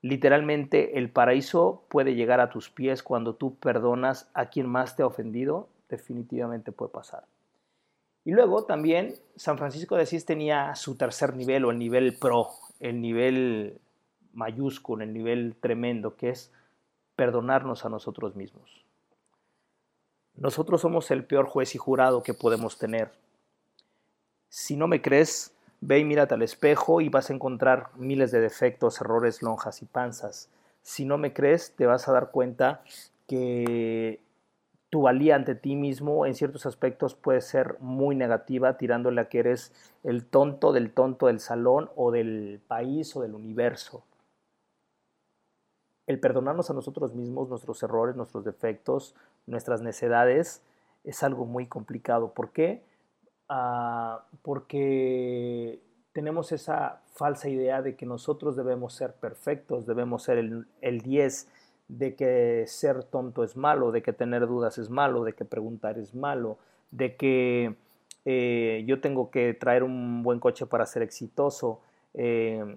Literalmente 0.00 0.98
el 0.98 1.10
paraíso 1.10 1.82
puede 1.88 2.14
llegar 2.14 2.40
a 2.40 2.50
tus 2.50 2.70
pies 2.70 3.02
cuando 3.02 3.34
tú 3.34 3.56
perdonas 3.56 4.30
a 4.32 4.46
quien 4.46 4.68
más 4.68 4.94
te 4.94 5.02
ha 5.02 5.06
ofendido, 5.06 5.68
definitivamente 5.88 6.70
puede 6.70 6.92
pasar. 6.92 7.24
Y 8.24 8.32
luego 8.32 8.64
también 8.64 9.14
San 9.36 9.58
Francisco 9.58 9.96
de 9.96 10.02
Asís 10.02 10.24
tenía 10.24 10.74
su 10.74 10.96
tercer 10.96 11.34
nivel 11.34 11.64
o 11.64 11.70
el 11.70 11.78
nivel 11.78 12.16
pro, 12.16 12.48
el 12.78 13.00
nivel 13.00 13.80
mayúsculo, 14.34 15.02
el 15.02 15.12
nivel 15.12 15.56
tremendo, 15.60 16.14
que 16.14 16.30
es 16.30 16.52
perdonarnos 17.16 17.84
a 17.84 17.88
nosotros 17.88 18.36
mismos. 18.36 18.84
Nosotros 20.36 20.80
somos 20.80 21.10
el 21.10 21.24
peor 21.24 21.46
juez 21.46 21.74
y 21.74 21.78
jurado 21.78 22.22
que 22.22 22.34
podemos 22.34 22.78
tener. 22.78 23.10
Si 24.48 24.76
no 24.76 24.86
me 24.86 25.02
crees, 25.02 25.52
Ve 25.80 26.00
y 26.00 26.04
mírate 26.04 26.34
al 26.34 26.42
espejo 26.42 27.00
y 27.00 27.08
vas 27.08 27.30
a 27.30 27.34
encontrar 27.34 27.90
miles 27.96 28.32
de 28.32 28.40
defectos, 28.40 29.00
errores, 29.00 29.42
lonjas 29.42 29.80
y 29.82 29.86
panzas. 29.86 30.50
Si 30.82 31.04
no 31.04 31.18
me 31.18 31.32
crees, 31.32 31.74
te 31.76 31.86
vas 31.86 32.08
a 32.08 32.12
dar 32.12 32.30
cuenta 32.30 32.82
que 33.26 34.20
tu 34.90 35.02
valía 35.02 35.36
ante 35.36 35.54
ti 35.54 35.76
mismo 35.76 36.26
en 36.26 36.34
ciertos 36.34 36.66
aspectos 36.66 37.14
puede 37.14 37.42
ser 37.42 37.76
muy 37.80 38.16
negativa, 38.16 38.78
tirándole 38.78 39.20
a 39.20 39.28
que 39.28 39.40
eres 39.40 39.72
el 40.02 40.24
tonto 40.24 40.72
del 40.72 40.92
tonto 40.92 41.26
del 41.26 41.40
salón 41.40 41.90
o 41.94 42.10
del 42.10 42.60
país 42.66 43.14
o 43.14 43.20
del 43.20 43.34
universo. 43.34 44.02
El 46.06 46.20
perdonarnos 46.20 46.70
a 46.70 46.74
nosotros 46.74 47.14
mismos, 47.14 47.50
nuestros 47.50 47.82
errores, 47.82 48.16
nuestros 48.16 48.44
defectos, 48.44 49.14
nuestras 49.46 49.82
necedades, 49.82 50.62
es 51.04 51.22
algo 51.22 51.44
muy 51.44 51.66
complicado. 51.66 52.32
¿Por 52.32 52.50
qué? 52.50 52.82
Ah, 53.48 54.24
porque 54.42 55.80
tenemos 56.12 56.52
esa 56.52 57.00
falsa 57.14 57.48
idea 57.48 57.80
de 57.80 57.96
que 57.96 58.04
nosotros 58.04 58.56
debemos 58.56 58.94
ser 58.94 59.14
perfectos, 59.14 59.86
debemos 59.86 60.22
ser 60.22 60.38
el, 60.38 61.00
10, 61.00 61.48
de 61.88 62.14
que 62.14 62.64
ser 62.66 63.04
tonto 63.04 63.44
es 63.44 63.56
malo, 63.56 63.90
de 63.90 64.02
que 64.02 64.12
tener 64.12 64.46
dudas 64.46 64.78
es 64.78 64.90
malo, 64.90 65.24
de 65.24 65.32
que 65.32 65.44
preguntar 65.44 65.98
es 65.98 66.14
malo, 66.14 66.58
de 66.90 67.16
que 67.16 67.76
eh, 68.26 68.84
yo 68.86 69.00
tengo 69.00 69.30
que 69.30 69.54
traer 69.54 69.82
un 69.82 70.22
buen 70.22 70.40
coche 70.40 70.66
para 70.66 70.84
ser 70.84 71.02
exitoso, 71.02 71.80
eh, 72.14 72.76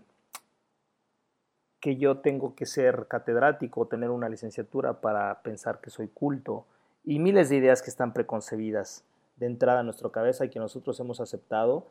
que 1.81 1.97
yo 1.97 2.19
tengo 2.19 2.55
que 2.55 2.65
ser 2.65 3.07
catedrático, 3.07 3.87
tener 3.87 4.09
una 4.11 4.29
licenciatura 4.29 5.01
para 5.01 5.41
pensar 5.41 5.81
que 5.81 5.89
soy 5.89 6.07
culto, 6.07 6.65
y 7.03 7.19
miles 7.19 7.49
de 7.49 7.57
ideas 7.57 7.81
que 7.81 7.89
están 7.89 8.13
preconcebidas 8.13 9.03
de 9.41 9.47
entrada 9.47 9.79
a 9.79 9.83
nuestra 9.83 10.09
cabeza 10.11 10.45
y 10.45 10.49
que 10.49 10.59
nosotros 10.59 10.99
hemos 10.99 11.19
aceptado. 11.19 11.87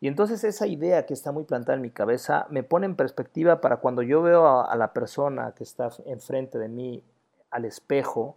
Y 0.00 0.06
entonces 0.06 0.44
esa 0.44 0.68
idea 0.68 1.04
que 1.04 1.14
está 1.14 1.32
muy 1.32 1.44
plantada 1.44 1.74
en 1.74 1.82
mi 1.82 1.90
cabeza 1.90 2.46
me 2.48 2.62
pone 2.62 2.86
en 2.86 2.94
perspectiva 2.94 3.60
para 3.60 3.78
cuando 3.78 4.02
yo 4.02 4.22
veo 4.22 4.60
a, 4.60 4.74
la 4.76 4.92
persona 4.92 5.52
que 5.56 5.64
está 5.64 5.90
enfrente 6.06 6.58
de 6.58 6.68
mí 6.68 7.02
al 7.50 7.64
espejo 7.64 8.36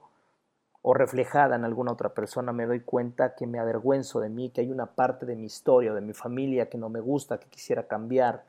o 0.81 0.93
reflejada 0.93 1.55
en 1.55 1.63
alguna 1.63 1.91
otra 1.91 2.13
persona, 2.13 2.51
me 2.53 2.65
doy 2.65 2.81
cuenta 2.81 3.35
que 3.35 3.47
me 3.47 3.59
avergüenzo 3.59 4.19
de 4.19 4.29
mí, 4.29 4.49
que 4.49 4.61
hay 4.61 4.71
una 4.71 4.87
parte 4.87 5.25
de 5.25 5.35
mi 5.35 5.45
historia 5.45 5.93
de 5.93 6.01
mi 6.01 6.13
familia 6.13 6.69
que 6.69 6.77
no 6.77 6.89
me 6.89 6.99
gusta, 6.99 7.39
que 7.39 7.47
quisiera 7.47 7.87
cambiar. 7.87 8.45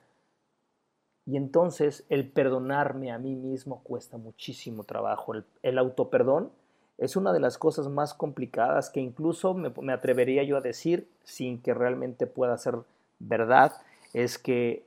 Y 1.26 1.36
entonces 1.36 2.04
el 2.08 2.30
perdonarme 2.30 3.12
a 3.12 3.18
mí 3.18 3.34
mismo 3.34 3.82
cuesta 3.82 4.16
muchísimo 4.16 4.84
trabajo. 4.84 5.34
El, 5.34 5.44
el 5.62 5.78
autoperdón 5.78 6.52
es 6.98 7.16
una 7.16 7.32
de 7.32 7.40
las 7.40 7.58
cosas 7.58 7.88
más 7.88 8.14
complicadas 8.14 8.90
que 8.90 9.00
incluso 9.00 9.54
me, 9.54 9.92
atrevería 9.92 10.42
yo 10.44 10.56
a 10.56 10.62
decir, 10.62 11.08
sin 11.24 11.60
que 11.60 11.74
realmente 11.74 12.26
pueda 12.26 12.56
ser 12.56 12.76
verdad, 13.18 13.72
es 14.14 14.38
que 14.38 14.86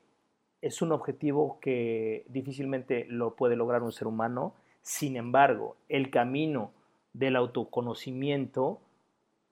es 0.61 0.81
un 0.81 0.91
objetivo 0.91 1.59
que 1.61 2.25
difícilmente 2.27 3.05
lo 3.09 3.35
puede 3.35 3.55
lograr 3.55 3.83
un 3.83 3.91
ser 3.91 4.07
humano. 4.07 4.53
Sin 4.81 5.15
embargo, 5.17 5.75
el 5.87 6.09
camino 6.09 6.71
del 7.13 7.35
autoconocimiento 7.35 8.79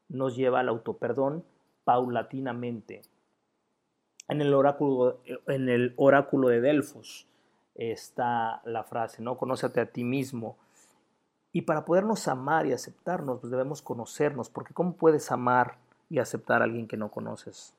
nos 0.10 0.36
lleva 0.36 0.62
al 0.62 0.70
autoperdón 0.70 1.44
paulatinamente. 1.84 3.04
En 4.28 4.42
el 4.42 4.54
oráculo, 4.54 5.22
en 5.48 5.70
el 5.70 5.94
oráculo 5.96 6.50
de 6.50 6.60
Delfos 6.60 7.28
está 7.76 8.62
la 8.66 8.84
frase, 8.84 9.22
¿no? 9.22 9.38
Conócete 9.38 9.80
a 9.80 9.86
ti 9.86 10.04
mismo 10.04 10.58
y 11.58 11.64
para 11.64 11.86
podernos 11.86 12.28
amar 12.28 12.68
y 12.68 12.74
aceptarnos, 12.74 13.40
pues 13.40 13.50
debemos 13.50 13.82
conocernos, 13.82 14.48
porque 14.48 14.76
¿cómo 14.76 14.94
puedes 14.94 15.32
amar 15.32 15.78
y 16.08 16.20
aceptar 16.20 16.62
a 16.62 16.66
alguien 16.66 16.88
que 16.88 16.98
no 16.98 17.10
conoces? 17.10 17.74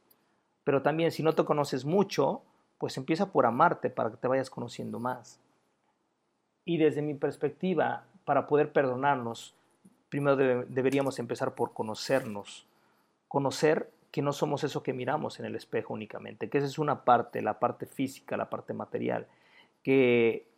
Pero 0.64 0.82
también 0.82 1.12
si 1.12 1.22
no 1.22 1.36
te 1.36 1.44
conoces 1.44 1.84
mucho, 1.84 2.42
pues 2.78 2.96
empieza 2.96 3.30
por 3.30 3.46
amarte 3.46 3.88
para 3.88 4.10
que 4.10 4.16
te 4.16 4.26
vayas 4.26 4.50
conociendo 4.50 4.98
más. 4.98 5.38
Y 6.64 6.78
desde 6.78 7.02
mi 7.02 7.14
perspectiva, 7.14 8.02
para 8.24 8.48
poder 8.48 8.72
perdonarnos, 8.72 9.54
primero 10.08 10.34
deberíamos 10.36 11.20
empezar 11.20 11.54
por 11.54 11.72
conocernos. 11.72 12.66
Conocer 13.28 13.92
que 14.10 14.22
no 14.22 14.32
somos 14.32 14.64
eso 14.64 14.82
que 14.82 14.92
miramos 14.92 15.38
en 15.38 15.46
el 15.46 15.54
espejo 15.54 15.94
únicamente, 15.94 16.50
que 16.50 16.58
esa 16.58 16.66
es 16.66 16.80
una 16.80 17.04
parte, 17.04 17.42
la 17.42 17.60
parte 17.60 17.86
física, 17.86 18.36
la 18.36 18.50
parte 18.50 18.74
material, 18.74 19.28
que 19.84 20.48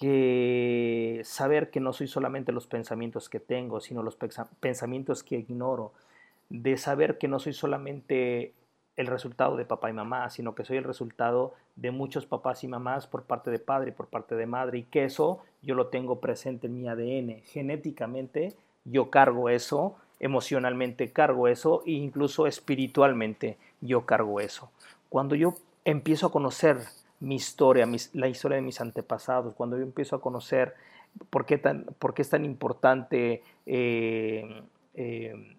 que 0.00 1.20
saber 1.24 1.68
que 1.68 1.78
no 1.78 1.92
soy 1.92 2.08
solamente 2.08 2.52
los 2.52 2.66
pensamientos 2.66 3.28
que 3.28 3.38
tengo, 3.38 3.80
sino 3.80 4.02
los 4.02 4.16
pensamientos 4.16 5.22
que 5.22 5.36
ignoro, 5.36 5.92
de 6.48 6.78
saber 6.78 7.18
que 7.18 7.28
no 7.28 7.38
soy 7.38 7.52
solamente 7.52 8.54
el 8.96 9.08
resultado 9.08 9.56
de 9.56 9.66
papá 9.66 9.90
y 9.90 9.92
mamá, 9.92 10.30
sino 10.30 10.54
que 10.54 10.64
soy 10.64 10.78
el 10.78 10.84
resultado 10.84 11.52
de 11.76 11.90
muchos 11.90 12.24
papás 12.24 12.64
y 12.64 12.68
mamás 12.68 13.06
por 13.06 13.24
parte 13.24 13.50
de 13.50 13.58
padre 13.58 13.90
y 13.90 13.92
por 13.92 14.06
parte 14.06 14.36
de 14.36 14.46
madre, 14.46 14.78
y 14.78 14.82
que 14.84 15.04
eso 15.04 15.40
yo 15.60 15.74
lo 15.74 15.88
tengo 15.88 16.18
presente 16.18 16.68
en 16.68 16.80
mi 16.80 16.88
ADN. 16.88 17.42
Genéticamente 17.44 18.54
yo 18.86 19.10
cargo 19.10 19.50
eso, 19.50 19.96
emocionalmente 20.18 21.12
cargo 21.12 21.46
eso, 21.46 21.82
e 21.84 21.90
incluso 21.92 22.46
espiritualmente 22.46 23.58
yo 23.82 24.06
cargo 24.06 24.40
eso. 24.40 24.70
Cuando 25.10 25.34
yo 25.34 25.56
empiezo 25.84 26.28
a 26.28 26.32
conocer 26.32 26.78
mi 27.20 27.36
historia, 27.36 27.86
la 28.14 28.28
historia 28.28 28.56
de 28.56 28.62
mis 28.62 28.80
antepasados, 28.80 29.54
cuando 29.54 29.76
yo 29.76 29.82
empiezo 29.82 30.16
a 30.16 30.20
conocer 30.20 30.74
por 31.30 31.46
qué, 31.46 31.58
tan, 31.58 31.84
por 31.98 32.14
qué 32.14 32.22
es 32.22 32.30
tan 32.30 32.44
importante 32.44 33.42
eh, 33.66 34.62
eh, 34.94 35.56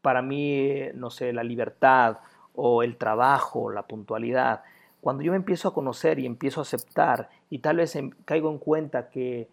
para 0.00 0.22
mí, 0.22 0.80
no 0.94 1.10
sé, 1.10 1.32
la 1.32 1.42
libertad 1.42 2.18
o 2.54 2.82
el 2.82 2.96
trabajo, 2.96 3.70
la 3.70 3.82
puntualidad, 3.82 4.62
cuando 5.00 5.22
yo 5.22 5.32
me 5.32 5.36
empiezo 5.36 5.68
a 5.68 5.74
conocer 5.74 6.18
y 6.18 6.26
empiezo 6.26 6.60
a 6.60 6.62
aceptar 6.62 7.28
y 7.50 7.58
tal 7.58 7.76
vez 7.76 7.96
caigo 8.24 8.50
en 8.50 8.58
cuenta 8.58 9.10
que, 9.10 9.48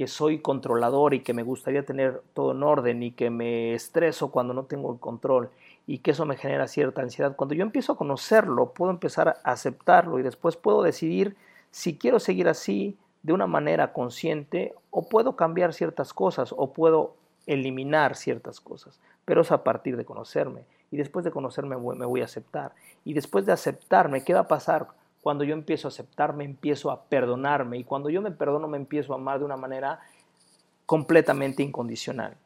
que 0.00 0.06
soy 0.06 0.38
controlador 0.38 1.12
y 1.12 1.20
que 1.20 1.34
me 1.34 1.42
gustaría 1.42 1.84
tener 1.84 2.22
todo 2.32 2.52
en 2.52 2.62
orden 2.62 3.02
y 3.02 3.10
que 3.10 3.28
me 3.28 3.74
estreso 3.74 4.30
cuando 4.30 4.54
no 4.54 4.64
tengo 4.64 4.90
el 4.90 4.98
control 4.98 5.50
y 5.86 5.98
que 5.98 6.12
eso 6.12 6.24
me 6.24 6.38
genera 6.38 6.68
cierta 6.68 7.02
ansiedad. 7.02 7.36
Cuando 7.36 7.54
yo 7.54 7.60
empiezo 7.60 7.92
a 7.92 7.96
conocerlo, 7.98 8.72
puedo 8.72 8.90
empezar 8.90 9.28
a 9.28 9.32
aceptarlo 9.44 10.18
y 10.18 10.22
después 10.22 10.56
puedo 10.56 10.82
decidir 10.82 11.36
si 11.70 11.98
quiero 11.98 12.18
seguir 12.18 12.48
así 12.48 12.96
de 13.22 13.34
una 13.34 13.46
manera 13.46 13.92
consciente 13.92 14.74
o 14.88 15.06
puedo 15.06 15.36
cambiar 15.36 15.74
ciertas 15.74 16.14
cosas 16.14 16.54
o 16.56 16.72
puedo 16.72 17.12
eliminar 17.46 18.16
ciertas 18.16 18.58
cosas. 18.58 18.98
Pero 19.26 19.42
es 19.42 19.52
a 19.52 19.62
partir 19.64 19.98
de 19.98 20.06
conocerme. 20.06 20.62
Y 20.90 20.96
después 20.96 21.26
de 21.26 21.30
conocerme 21.30 21.76
me 21.76 22.06
voy 22.06 22.22
a 22.22 22.24
aceptar. 22.24 22.72
Y 23.04 23.12
después 23.12 23.44
de 23.44 23.52
aceptarme, 23.52 24.24
¿qué 24.24 24.32
va 24.32 24.40
a 24.40 24.48
pasar? 24.48 24.86
Cuando 25.20 25.44
yo 25.44 25.54
empiezo 25.54 25.88
a 25.88 25.90
aceptarme, 25.90 26.44
empiezo 26.44 26.90
a 26.90 27.04
perdonarme. 27.04 27.78
Y 27.78 27.84
cuando 27.84 28.10
yo 28.10 28.22
me 28.22 28.30
perdono, 28.30 28.68
me 28.68 28.76
empiezo 28.76 29.12
a 29.12 29.16
amar 29.16 29.38
de 29.38 29.44
una 29.44 29.56
manera 29.56 30.00
completamente 30.86 31.62
incondicional. 31.62 32.36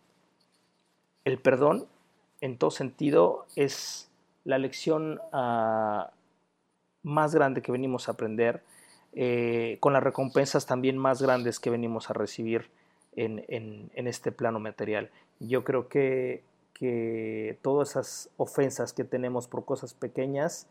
El 1.24 1.38
perdón 1.38 1.86
en 2.40 2.58
todo 2.58 2.70
sentido 2.70 3.46
es 3.56 4.10
la 4.44 4.58
lección 4.58 5.20
ah, 5.32 6.10
más 7.02 7.34
grande 7.34 7.62
que 7.62 7.72
venimos 7.72 8.08
a 8.08 8.12
aprender. 8.12 8.62
eh, 9.16 9.76
con 9.78 9.92
las 9.92 10.02
recompensas 10.02 10.66
también 10.66 10.98
más 10.98 11.22
grandes 11.22 11.60
que 11.60 11.70
venimos 11.70 12.10
a 12.10 12.14
recibir 12.14 12.68
en, 13.16 13.90
este 13.94 14.32
plano 14.32 14.60
material. 14.60 15.10
Yo 15.40 15.64
creo 15.64 15.88
que, 15.88 16.42
que, 16.72 17.58
todas 17.62 17.90
esas 17.90 18.30
ofensas 18.36 18.92
que 18.92 19.04
tenemos 19.04 19.46
por 19.46 19.64
cosas 19.64 19.94
pequeñas 19.94 20.66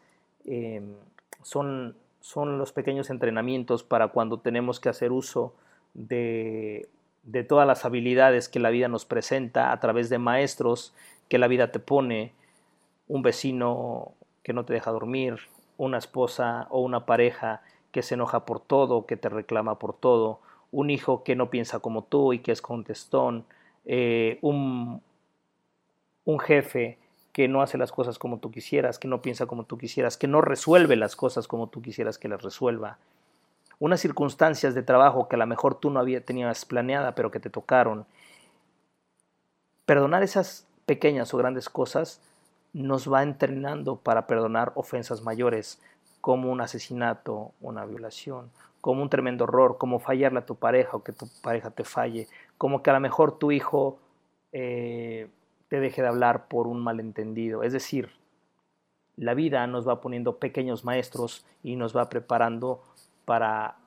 em, 0.45 0.93
son, 1.41 1.95
son 2.19 2.57
los 2.57 2.71
pequeños 2.71 3.09
entrenamientos 3.09 3.83
para 3.83 4.09
cuando 4.09 4.39
tenemos 4.39 4.79
que 4.79 4.89
hacer 4.89 5.11
uso 5.11 5.53
de, 5.93 6.87
de 7.23 7.43
todas 7.43 7.67
las 7.67 7.85
habilidades 7.85 8.49
que 8.49 8.59
la 8.59 8.69
vida 8.69 8.87
nos 8.87 9.05
presenta 9.05 9.71
a 9.71 9.79
través 9.79 10.09
de 10.09 10.19
maestros 10.19 10.93
que 11.29 11.37
la 11.37 11.47
vida 11.47 11.71
te 11.71 11.79
pone, 11.79 12.33
un 13.07 13.21
vecino 13.21 14.13
que 14.43 14.53
no 14.53 14.65
te 14.65 14.73
deja 14.73 14.91
dormir, 14.91 15.37
una 15.77 15.97
esposa 15.97 16.67
o 16.69 16.81
una 16.81 17.05
pareja 17.05 17.61
que 17.91 18.01
se 18.01 18.15
enoja 18.15 18.45
por 18.45 18.59
todo, 18.59 19.05
que 19.05 19.17
te 19.17 19.29
reclama 19.29 19.79
por 19.79 19.93
todo, 19.93 20.39
un 20.71 20.89
hijo 20.89 21.23
que 21.23 21.35
no 21.35 21.49
piensa 21.49 21.79
como 21.79 22.03
tú 22.03 22.33
y 22.33 22.39
que 22.39 22.51
es 22.51 22.61
contestón, 22.61 23.45
eh, 23.85 24.39
un, 24.41 25.01
un 26.25 26.39
jefe 26.39 26.97
que 27.33 27.47
no 27.47 27.61
hace 27.61 27.77
las 27.77 27.91
cosas 27.91 28.19
como 28.19 28.37
tú 28.37 28.51
quisieras, 28.51 28.99
que 28.99 29.07
no 29.07 29.21
piensa 29.21 29.47
como 29.47 29.65
tú 29.65 29.77
quisieras, 29.77 30.17
que 30.17 30.27
no 30.27 30.39
resuelve 30.39 30.95
las 30.95 31.15
cosas 31.15 31.47
como 31.47 31.67
tú 31.67 31.81
quisieras 31.81 32.17
que 32.19 32.29
las 32.29 32.43
resuelva, 32.43 32.99
unas 33.79 33.99
circunstancias 33.99 34.75
de 34.75 34.83
trabajo 34.83 35.27
que 35.27 35.35
a 35.35 35.39
lo 35.39 35.47
mejor 35.47 35.75
tú 35.75 35.89
no 35.89 35.99
había, 35.99 36.23
tenías 36.23 36.63
planeada, 36.63 37.15
pero 37.15 37.31
que 37.31 37.39
te 37.39 37.49
tocaron. 37.49 38.05
Perdonar 39.85 40.23
esas 40.23 40.67
pequeñas 40.85 41.33
o 41.33 41.37
grandes 41.37 41.69
cosas 41.69 42.21
nos 42.71 43.11
va 43.11 43.23
entrenando 43.23 43.97
para 43.97 44.27
perdonar 44.27 44.71
ofensas 44.75 45.21
mayores, 45.23 45.81
como 46.21 46.51
un 46.51 46.61
asesinato, 46.61 47.51
una 47.59 47.83
violación, 47.83 48.49
como 48.79 49.01
un 49.01 49.09
tremendo 49.09 49.43
error, 49.43 49.77
como 49.77 49.99
fallarle 49.99 50.39
a 50.39 50.45
tu 50.45 50.55
pareja 50.55 50.95
o 50.95 51.03
que 51.03 51.11
tu 51.11 51.27
pareja 51.41 51.71
te 51.71 51.83
falle, 51.83 52.27
como 52.57 52.81
que 52.81 52.91
a 52.91 52.93
lo 52.93 52.99
mejor 52.99 53.37
tu 53.37 53.51
hijo 53.51 53.99
eh, 54.53 55.27
te 55.73 55.79
deje 55.79 56.03
de 56.03 56.07
hablar 56.07 56.49
por 56.49 56.67
un 56.67 56.83
malentendido. 56.83 57.63
Es 57.63 57.73
decir, 57.73 58.11
la 59.17 59.33
vida 59.33 59.65
nos 59.65 59.87
va 59.87 60.01
poniendo 60.01 60.37
pequeños 60.37 60.85
maestros 60.85 61.47
y 61.63 61.75
nos 61.77 61.97
va 61.97 62.09
preparando 62.09 62.83
para 63.25 63.77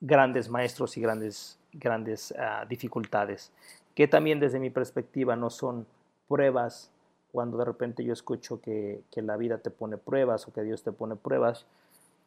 grandes 0.00 0.48
maestros 0.48 0.96
y 0.96 1.02
grandes, 1.02 1.58
grandes 1.74 2.32
ah, 2.38 2.64
dificultades, 2.66 3.52
que 3.94 4.08
también 4.08 4.40
desde 4.40 4.58
mi 4.58 4.70
perspectiva 4.70 5.36
no 5.36 5.50
son 5.50 5.86
pruebas 6.26 6.90
cuando 7.32 7.58
de 7.58 7.66
repente 7.66 8.02
yo 8.02 8.14
escucho 8.14 8.62
que, 8.62 9.02
la 9.14 9.36
vida 9.36 9.58
te 9.58 9.68
pone 9.68 9.98
pruebas 9.98 10.48
o 10.48 10.54
que 10.54 10.62
Dios 10.62 10.82
te 10.84 10.92
pone 10.92 11.16
pruebas, 11.16 11.66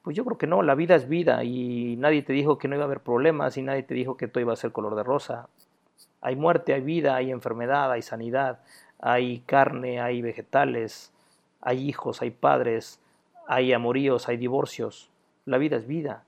pues 0.03 0.15
yo 0.15 0.23
creo 0.23 0.37
que 0.37 0.45
no, 0.45 0.61
la 0.61 0.75
vida 0.75 0.93
es 0.93 1.09
vida 1.09 1.43
y 1.43 1.95
nadie 1.97 2.21
te 2.21 2.33
dijo 2.33 2.59
que 2.59 2.67
no 2.67 2.75
iba 2.75 2.83
a 2.83 2.85
haber 2.85 2.99
problemas 2.99 3.57
y 3.57 3.63
nadie 3.63 3.81
te 3.81 3.95
dijo 3.95 4.17
que 4.17 4.27
todo 4.27 4.41
iba 4.41 4.53
a 4.53 4.55
ser 4.55 4.71
color 4.71 4.95
de 4.95 5.01
rosa. 5.01 5.49
Hay 6.21 6.35
muerte, 6.35 6.73
hay 6.73 6.81
vida, 6.81 7.15
hay 7.15 7.31
enfermedad, 7.31 7.91
hay 7.91 8.01
sanidad, 8.01 8.59
hay 8.99 9.39
carne, 9.39 10.01
hay 10.01 10.21
vegetales, 10.21 11.11
hay 11.61 11.87
hijos, 11.87 12.21
hay 12.21 12.31
padres, 12.31 12.99
hay 13.47 13.73
amoríos, 13.73 14.27
hay 14.27 14.37
divorcios. 14.37 15.09
La 15.45 15.57
vida 15.57 15.77
es 15.77 15.87
vida. 15.87 16.23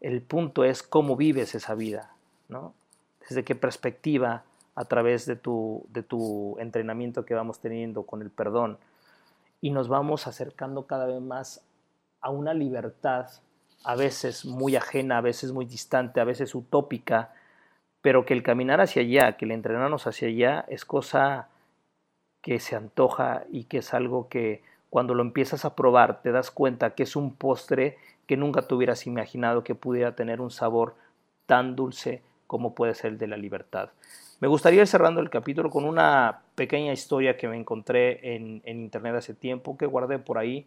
El 0.00 0.22
punto 0.22 0.64
es 0.64 0.82
cómo 0.82 1.16
vives 1.16 1.54
esa 1.54 1.74
vida, 1.74 2.12
¿no? 2.48 2.74
Desde 3.28 3.44
qué 3.44 3.54
perspectiva 3.54 4.44
a 4.74 4.84
través 4.86 5.26
de 5.26 5.36
tu, 5.36 5.86
de 5.90 6.02
tu 6.02 6.56
entrenamiento 6.58 7.24
que 7.24 7.34
vamos 7.34 7.60
teniendo 7.60 8.04
con 8.04 8.22
el 8.22 8.30
perdón 8.30 8.78
y 9.60 9.70
nos 9.70 9.88
vamos 9.88 10.26
acercando 10.26 10.86
cada 10.86 11.06
vez 11.06 11.20
más 11.20 11.62
a 12.20 12.30
una 12.30 12.54
libertad, 12.54 13.28
a 13.84 13.94
veces 13.94 14.44
muy 14.44 14.76
ajena, 14.76 15.18
a 15.18 15.20
veces 15.20 15.52
muy 15.52 15.66
distante, 15.66 16.20
a 16.20 16.24
veces 16.24 16.54
utópica, 16.54 17.32
pero 18.02 18.26
que 18.26 18.34
el 18.34 18.42
caminar 18.42 18.80
hacia 18.80 19.02
allá, 19.02 19.36
que 19.36 19.46
el 19.46 19.52
entrenarnos 19.52 20.06
hacia 20.06 20.28
allá 20.28 20.64
es 20.68 20.84
cosa 20.84 21.48
que 22.42 22.58
se 22.58 22.76
antoja 22.76 23.44
y 23.50 23.64
que 23.64 23.78
es 23.78 23.94
algo 23.94 24.28
que 24.28 24.62
cuando 24.90 25.14
lo 25.14 25.22
empiezas 25.22 25.64
a 25.64 25.74
probar 25.74 26.20
te 26.20 26.32
das 26.32 26.50
cuenta 26.50 26.94
que 26.94 27.04
es 27.04 27.16
un 27.16 27.34
postre 27.34 27.96
que 28.26 28.36
nunca 28.36 28.62
te 28.62 28.74
hubieras 28.74 29.06
imaginado 29.06 29.64
que 29.64 29.74
pudiera 29.74 30.14
tener 30.14 30.40
un 30.40 30.50
sabor 30.50 30.94
tan 31.46 31.76
dulce 31.76 32.22
como 32.46 32.74
puede 32.74 32.94
ser 32.94 33.12
el 33.12 33.18
de 33.18 33.28
la 33.28 33.36
libertad. 33.36 33.90
Me 34.40 34.48
gustaría 34.48 34.80
ir 34.80 34.86
cerrando 34.88 35.20
el 35.20 35.30
capítulo 35.30 35.70
con 35.70 35.84
una 35.84 36.42
pequeña 36.56 36.92
historia 36.92 37.36
que 37.36 37.48
me 37.48 37.56
encontré 37.56 38.34
en, 38.34 38.60
internet 38.64 39.14
hace 39.14 39.34
tiempo, 39.34 39.78
que 39.78 39.86
guardé 39.86 40.18
por 40.18 40.36
ahí 40.36 40.66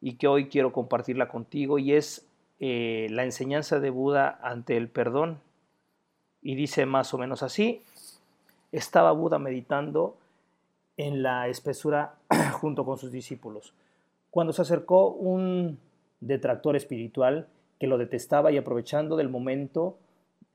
y 0.00 0.14
que 0.16 0.28
hoy 0.28 0.48
quiero 0.48 0.72
compartirla 0.72 1.28
contigo 1.28 1.78
y 1.78 1.94
es 1.94 2.28
eh, 2.60 3.08
la 3.10 3.24
enseñanza 3.24 3.80
de 3.80 3.90
Buda 3.90 4.38
ante 4.42 4.76
el 4.76 4.88
perdón. 4.88 5.40
Y 6.44 6.54
dice 6.54 6.86
más 6.86 7.12
o 7.12 7.18
menos 7.18 7.42
así, 7.42 7.82
estaba 8.70 9.10
Buda 9.10 9.40
meditando 9.40 10.14
en 10.96 11.24
la 11.24 11.48
espesura 11.48 12.14
junto 12.60 12.84
con 12.84 12.98
sus 12.98 13.10
discípulos, 13.10 13.74
cuando 14.30 14.52
se 14.52 14.62
acercó 14.62 15.08
un 15.08 15.78
detractor 16.20 16.76
espiritual 16.76 17.48
que 17.78 17.86
lo 17.86 17.98
detestaba 17.98 18.52
y 18.52 18.56
aprovechando 18.56 19.16
del 19.16 19.28
momento 19.28 19.96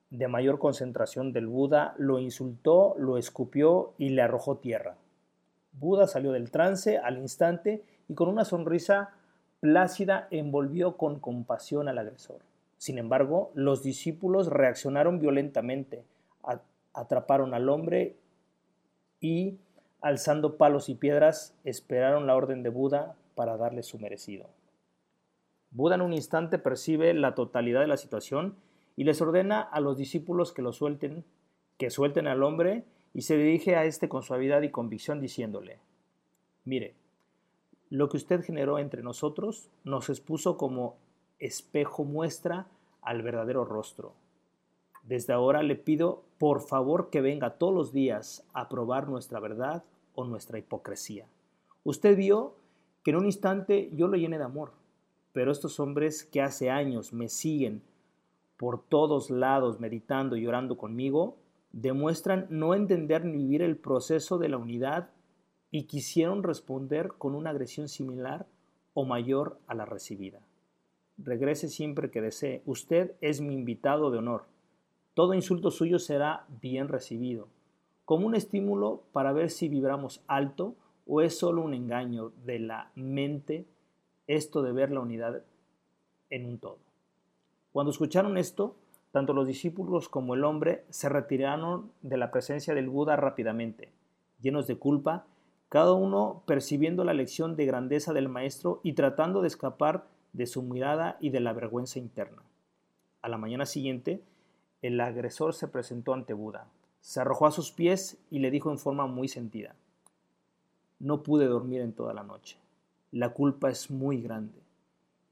de 0.10 0.28
mayor 0.28 0.60
concentración 0.60 1.34
del 1.34 1.48
Buda, 1.48 1.94
lo 1.98 2.20
insultó, 2.20 2.96
lo 2.98 3.18
escupió 3.18 3.94
y 3.98 4.10
le 4.10 4.22
arrojó 4.22 4.58
tierra. 4.58 4.96
Buda 5.74 6.08
salió 6.08 6.32
del 6.32 6.52
trance 6.52 6.98
al 6.98 7.18
instante 7.18 7.84
y 8.08 8.16
con 8.16 8.28
una 8.28 8.46
sonrisa 8.46 9.12
plácida 9.60 10.28
envolvió 10.32 10.98
con 10.98 11.20
compasión 11.20 11.88
al 11.88 12.00
agresor. 12.00 12.49
Sin 12.80 12.98
embargo, 12.98 13.52
los 13.56 13.84
discípulos 13.84 14.48
reaccionaron 14.48 15.20
violentamente, 15.20 16.06
atraparon 16.94 17.54
al 17.54 17.68
hombre 17.68 18.16
y, 19.20 19.58
alzando 20.02 20.56
palos 20.56 20.88
y 20.88 20.96
piedras, 20.96 21.54
esperaron 21.66 22.26
la 22.26 22.38
orden 22.38 22.64
de 22.64 22.70
Buda 22.70 23.18
para 23.36 23.58
darle 23.58 23.84
su 23.84 24.00
merecido. 24.00 24.48
Buda 25.72 25.96
en 25.96 26.02
un 26.02 26.14
instante 26.14 26.58
percibe 26.58 27.14
la 27.14 27.36
totalidad 27.36 27.82
de 27.82 27.88
la 27.88 27.98
situación 27.98 28.56
y 28.96 29.04
les 29.04 29.22
ordena 29.22 29.60
a 29.62 29.82
los 29.82 29.98
discípulos 29.98 30.54
que 30.54 30.62
lo 30.62 30.72
suelten, 30.72 31.26
que 31.78 31.90
suelten 31.90 32.28
al 32.28 32.44
hombre, 32.44 32.86
y 33.14 33.24
se 33.24 33.36
dirige 33.36 33.76
a 33.76 33.84
éste 33.84 34.08
con 34.08 34.24
suavidad 34.24 34.62
y 34.62 34.70
convicción 34.70 35.20
diciéndole, 35.20 35.80
mire, 36.64 36.94
lo 37.90 38.08
que 38.08 38.18
usted 38.18 38.42
generó 38.42 38.80
entre 38.80 39.04
nosotros 39.04 39.70
nos 39.84 40.10
expuso 40.10 40.56
como 40.56 40.96
espejo 41.40 42.04
muestra 42.04 42.68
al 43.02 43.22
verdadero 43.22 43.66
rostro. 43.66 44.14
Desde 45.04 45.34
ahora 45.34 45.64
le 45.64 45.76
pido 45.76 46.24
por 46.38 46.62
favor 46.62 47.10
que 47.10 47.22
venga 47.22 47.58
todos 47.58 47.74
los 47.74 47.94
días 47.94 48.46
a 48.54 48.70
probar 48.70 49.08
nuestra 49.08 49.40
verdad 49.40 49.84
o 50.14 50.26
nuestra 50.26 50.60
hipocresía. 50.60 51.26
Usted 51.84 52.16
vio 52.16 52.56
que 53.04 53.12
en 53.12 53.18
un 53.18 53.26
instante 53.26 53.90
yo 53.94 54.08
lo 54.08 54.18
llené 54.18 54.38
de 54.38 54.44
amor, 54.44 54.74
pero 55.34 55.52
estos 55.52 55.80
hombres 55.80 56.24
que 56.24 56.42
hace 56.42 56.70
años 56.70 57.14
me 57.14 57.30
siguen 57.30 57.82
por 58.58 58.84
todos 58.84 59.30
lados 59.30 59.80
meditando 59.80 60.36
y 60.36 60.46
orando 60.46 60.78
conmigo, 60.78 61.38
demuestran 61.72 62.48
no 62.50 62.76
entender 62.76 63.24
ni 63.24 63.38
vivir 63.38 63.62
el 63.62 63.78
proceso 63.78 64.38
de 64.38 64.50
la 64.50 64.58
unidad 64.58 65.12
y 65.72 65.84
quisieron 65.84 66.44
responder 66.44 67.14
con 67.18 67.36
una 67.36 67.52
agresión 67.52 67.88
similar 67.88 68.48
o 68.94 69.06
mayor 69.06 69.60
a 69.68 69.76
la 69.76 69.86
recibida. 69.86 70.42
Regrese 71.24 71.68
siempre 71.68 72.10
que 72.12 72.22
desee. 72.22 72.62
Usted 72.66 73.14
es 73.22 73.42
mi 73.42 73.54
invitado 73.54 74.10
de 74.12 74.20
honor. 74.20 74.46
Todo 75.14 75.34
insulto 75.34 75.70
suyo 75.70 76.00
será 76.00 76.46
bien 76.62 76.88
recibido, 76.88 77.48
como 78.06 78.26
un 78.26 78.36
estímulo 78.36 79.04
para 79.12 79.34
ver 79.34 79.50
si 79.50 79.68
vibramos 79.68 80.24
alto 80.28 80.76
o 81.06 81.22
es 81.22 81.38
solo 81.38 81.62
un 81.62 81.74
engaño 81.74 82.32
de 82.46 82.60
la 82.60 82.92
mente 82.96 83.66
esto 84.28 84.62
de 84.62 84.72
ver 84.72 84.92
la 84.92 85.02
unidad 85.02 85.44
en 86.30 86.46
un 86.46 86.60
todo. 86.60 86.78
Cuando 87.72 87.92
escucharon 87.92 88.38
esto, 88.38 88.76
tanto 89.12 89.34
los 89.34 89.48
discípulos 89.48 90.08
como 90.08 90.36
el 90.36 90.44
hombre 90.44 90.86
se 90.90 91.10
retiraron 91.10 91.92
de 92.02 92.18
la 92.18 92.32
presencia 92.32 92.76
del 92.76 92.90
Buda 92.90 93.16
rápidamente, 93.16 93.92
llenos 94.40 94.68
de 94.68 94.78
culpa, 94.78 95.26
cada 95.68 95.94
uno 95.94 96.44
percibiendo 96.46 97.04
la 97.04 97.14
lección 97.14 97.56
de 97.56 97.66
grandeza 97.66 98.14
del 98.14 98.30
maestro 98.30 98.80
y 98.84 98.94
tratando 98.94 99.42
de 99.42 99.48
escapar 99.48 100.06
de 100.34 100.46
su 100.46 100.62
mirada 100.62 101.18
y 101.20 101.30
de 101.30 101.40
la 101.40 101.54
vergüenza 101.54 102.00
interna. 102.00 102.44
A 103.22 103.30
la 103.30 103.38
mañana 103.38 103.66
siguiente, 103.66 104.24
el 104.82 105.00
agresor 105.02 105.54
se 105.54 105.68
presentó 105.68 106.14
ante 106.14 106.34
Buda, 106.34 106.68
se 107.02 107.20
arrojó 107.20 107.48
a 107.48 107.52
sus 107.52 107.72
pies 107.72 108.18
y 108.30 108.40
le 108.40 108.52
dijo 108.52 108.72
en 108.72 108.78
forma 108.78 109.08
muy 109.08 109.28
sentida, 109.28 109.76
no 111.00 111.24
pude 111.24 111.46
dormir 111.46 111.82
en 111.82 111.94
toda 111.94 112.14
la 112.14 112.24
noche. 112.24 112.58
La 113.12 113.34
culpa 113.34 113.70
es 113.70 113.90
muy 113.90 114.22
grande. 114.22 114.62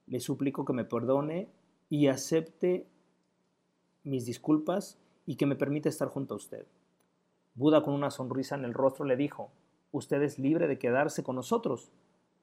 Le 0.07 0.19
suplico 0.19 0.65
que 0.65 0.73
me 0.73 0.86
perdone 0.86 1.49
y 1.89 2.07
acepte 2.07 2.88
mis 4.03 4.25
disculpas 4.25 4.97
y 5.25 5.36
que 5.36 5.45
me 5.45 5.55
permita 5.55 5.89
estar 5.89 6.07
junto 6.07 6.33
a 6.33 6.38
usted. 6.38 6.65
Buda 7.55 7.83
con 7.83 7.93
una 7.93 8.12
sonrisa 8.12 8.55
en 8.55 8.63
el 8.63 8.73
rostro 8.73 9.05
le 9.05 9.17
dijo, 9.17 9.51
usted 9.91 10.21
es 10.21 10.39
libre 10.39 10.67
de 10.67 10.79
quedarse 10.79 11.23
con 11.23 11.36
nosotros, 11.36 11.91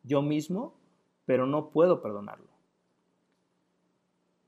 yo 0.02 0.22
mismo, 0.22 0.74
pero 1.26 1.46
no 1.46 1.70
puedo 1.70 2.00
perdonarlo. 2.00 2.46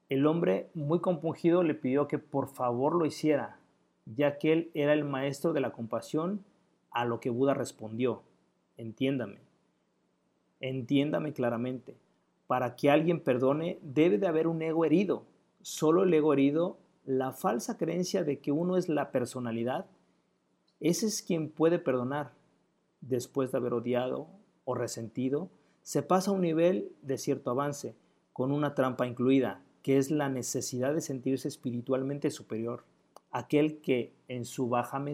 El 0.09 0.27
hombre, 0.27 0.69
muy 0.75 1.01
compungido, 1.01 1.63
le 1.63 1.75
pidió 1.75 2.07
que 2.07 2.19
por 2.19 2.49
favor 2.49 2.95
lo 2.95 3.07
hiciera, 3.07 3.59
ya 4.05 4.39
que 4.39 4.53
él 4.53 4.71
era 4.75 4.93
el 4.93 5.05
maestro 5.05 5.53
de 5.53 5.61
la 5.61 5.73
compasión, 5.73 6.45
a 6.93 7.05
lo 7.05 7.21
que 7.21 7.31
Buda 7.31 7.55
respondió, 7.55 8.23
entiéndame, 8.77 9.39
entiéndame 10.61 11.33
claramente, 11.33 11.97
para 12.47 12.77
que 12.77 12.91
alguien 12.91 13.21
perdone 13.21 13.79
debe 13.83 14.19
de 14.19 14.29
haber 14.29 14.47
un 14.47 14.63
ego 14.63 14.85
herido, 14.85 15.25
solo 15.61 16.05
el 16.05 16.15
ego 16.15 16.33
herido, 16.33 16.79
la 17.05 17.33
falsa 17.33 17.77
creencia 17.77 18.25
de 18.25 18.39
que 18.39 18.53
uno 18.53 18.77
es 18.77 18.89
la 18.89 19.11
personalidad, 19.11 19.87
ese 20.81 21.07
es 21.07 21.23
quien 21.23 21.51
puede 21.51 21.79
perdonar. 21.79 22.33
Después 23.01 23.53
de 23.53 23.59
haber 23.59 23.75
odiado 23.75 24.29
o 24.65 24.75
resentido, 24.75 25.49
se 25.87 26.03
pasa 26.03 26.33
a 26.33 26.35
un 26.35 26.41
nivel 26.41 26.91
de 27.03 27.17
cierto 27.17 27.49
avance, 27.53 27.95
con 28.33 28.51
una 28.51 28.75
trampa 28.75 29.07
incluida, 29.07 29.63
que 29.83 29.99
es 29.99 30.11
la 30.11 30.29
necesidad 30.29 30.93
de 30.93 31.01
sentirse 31.01 31.47
espiritualmente 31.47 32.33
superior, 32.33 32.85
aquel 33.31 33.81
que 33.83 34.13
en 34.27 34.47
su, 34.47 34.69
baja, 34.69 35.05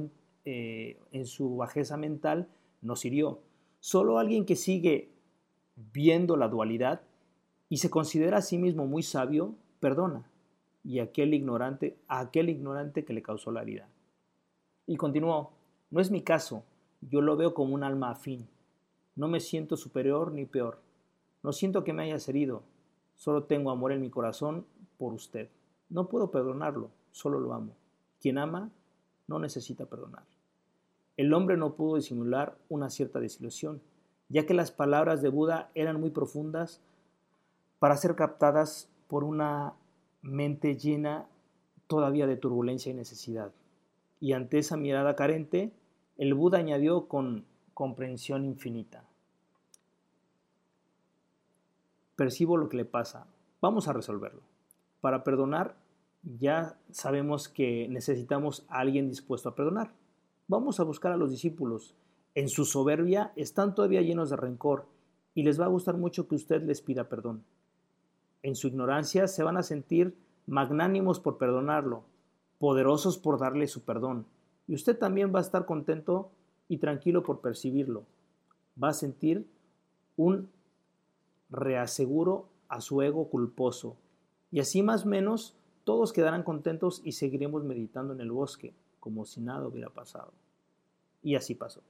eh, 0.46 0.98
en 1.10 1.26
su 1.26 1.58
bajeza 1.58 1.98
mental 1.98 2.48
nos 2.80 3.04
hirió. 3.04 3.42
Solo 3.80 4.18
alguien 4.18 4.46
que 4.46 4.56
sigue 4.56 5.10
viendo 5.76 6.38
la 6.38 6.48
dualidad 6.48 7.02
y 7.68 7.76
se 7.76 7.90
considera 7.90 8.38
a 8.38 8.42
sí 8.42 8.56
mismo 8.56 8.86
muy 8.86 9.02
sabio, 9.02 9.54
perdona, 9.78 10.30
y 10.82 11.00
aquel 11.00 11.34
ignorante, 11.34 11.98
aquel 12.08 12.48
ignorante 12.48 13.04
que 13.04 13.12
le 13.12 13.20
causó 13.20 13.52
la 13.52 13.60
herida. 13.60 13.90
Y 14.86 14.96
continuó, 14.96 15.52
no 15.90 16.00
es 16.00 16.10
mi 16.10 16.22
caso, 16.22 16.64
yo 17.02 17.20
lo 17.20 17.36
veo 17.36 17.52
como 17.52 17.74
un 17.74 17.84
alma 17.84 18.10
afín. 18.10 18.48
No 19.14 19.28
me 19.28 19.40
siento 19.40 19.76
superior 19.76 20.32
ni 20.32 20.46
peor. 20.46 20.80
No 21.42 21.52
siento 21.52 21.84
que 21.84 21.92
me 21.92 22.04
hayas 22.04 22.28
herido. 22.28 22.62
Solo 23.16 23.44
tengo 23.44 23.70
amor 23.70 23.92
en 23.92 24.00
mi 24.00 24.10
corazón 24.10 24.66
por 24.98 25.12
usted. 25.12 25.48
No 25.88 26.08
puedo 26.08 26.30
perdonarlo, 26.30 26.90
solo 27.10 27.40
lo 27.40 27.52
amo. 27.52 27.74
Quien 28.20 28.38
ama 28.38 28.70
no 29.26 29.38
necesita 29.38 29.86
perdonar. 29.86 30.24
El 31.16 31.34
hombre 31.34 31.56
no 31.56 31.74
pudo 31.74 31.96
disimular 31.96 32.56
una 32.68 32.88
cierta 32.88 33.20
desilusión, 33.20 33.82
ya 34.28 34.46
que 34.46 34.54
las 34.54 34.70
palabras 34.70 35.20
de 35.20 35.28
Buda 35.28 35.70
eran 35.74 36.00
muy 36.00 36.10
profundas 36.10 36.80
para 37.78 37.96
ser 37.96 38.14
captadas 38.14 38.88
por 39.08 39.24
una 39.24 39.74
mente 40.22 40.76
llena 40.76 41.26
todavía 41.86 42.26
de 42.26 42.36
turbulencia 42.36 42.90
y 42.90 42.94
necesidad. 42.94 43.52
Y 44.20 44.32
ante 44.32 44.58
esa 44.58 44.76
mirada 44.76 45.16
carente, 45.16 45.72
el 46.16 46.32
Buda 46.32 46.58
añadió 46.58 47.08
con 47.08 47.44
comprensión 47.74 48.44
infinita. 48.44 49.04
Percibo 52.16 52.56
lo 52.56 52.68
que 52.68 52.76
le 52.76 52.84
pasa. 52.84 53.26
Vamos 53.60 53.88
a 53.88 53.92
resolverlo. 53.92 54.42
Para 55.00 55.24
perdonar, 55.24 55.76
ya 56.22 56.78
sabemos 56.90 57.48
que 57.48 57.88
necesitamos 57.88 58.64
a 58.68 58.80
alguien 58.80 59.08
dispuesto 59.08 59.48
a 59.48 59.54
perdonar. 59.54 59.92
Vamos 60.48 60.78
a 60.78 60.84
buscar 60.84 61.12
a 61.12 61.16
los 61.16 61.30
discípulos. 61.30 61.94
En 62.34 62.48
su 62.48 62.64
soberbia 62.64 63.32
están 63.36 63.74
todavía 63.74 64.02
llenos 64.02 64.30
de 64.30 64.36
rencor 64.36 64.86
y 65.34 65.42
les 65.42 65.60
va 65.60 65.64
a 65.64 65.68
gustar 65.68 65.96
mucho 65.96 66.28
que 66.28 66.34
usted 66.34 66.62
les 66.62 66.80
pida 66.80 67.08
perdón. 67.08 67.44
En 68.42 68.56
su 68.56 68.68
ignorancia 68.68 69.28
se 69.28 69.42
van 69.42 69.56
a 69.56 69.62
sentir 69.62 70.16
magnánimos 70.46 71.20
por 71.20 71.38
perdonarlo, 71.38 72.04
poderosos 72.58 73.18
por 73.18 73.38
darle 73.38 73.66
su 73.66 73.84
perdón, 73.84 74.26
y 74.66 74.74
usted 74.74 74.98
también 74.98 75.34
va 75.34 75.38
a 75.38 75.42
estar 75.42 75.66
contento 75.66 76.30
y 76.72 76.78
tranquilo 76.78 77.22
por 77.22 77.42
percibirlo. 77.42 78.04
Va 78.82 78.88
a 78.88 78.94
sentir 78.94 79.46
un 80.16 80.48
reaseguro 81.50 82.48
a 82.68 82.80
su 82.80 83.02
ego 83.02 83.28
culposo. 83.28 83.98
Y 84.50 84.60
así 84.60 84.82
más 84.82 85.04
o 85.04 85.08
menos 85.08 85.54
todos 85.84 86.14
quedarán 86.14 86.42
contentos 86.42 87.02
y 87.04 87.12
seguiremos 87.12 87.62
meditando 87.62 88.14
en 88.14 88.22
el 88.22 88.32
bosque 88.32 88.72
como 89.00 89.26
si 89.26 89.42
nada 89.42 89.66
hubiera 89.66 89.90
pasado. 89.90 90.32
Y 91.22 91.34
así 91.34 91.54
pasó. 91.54 91.82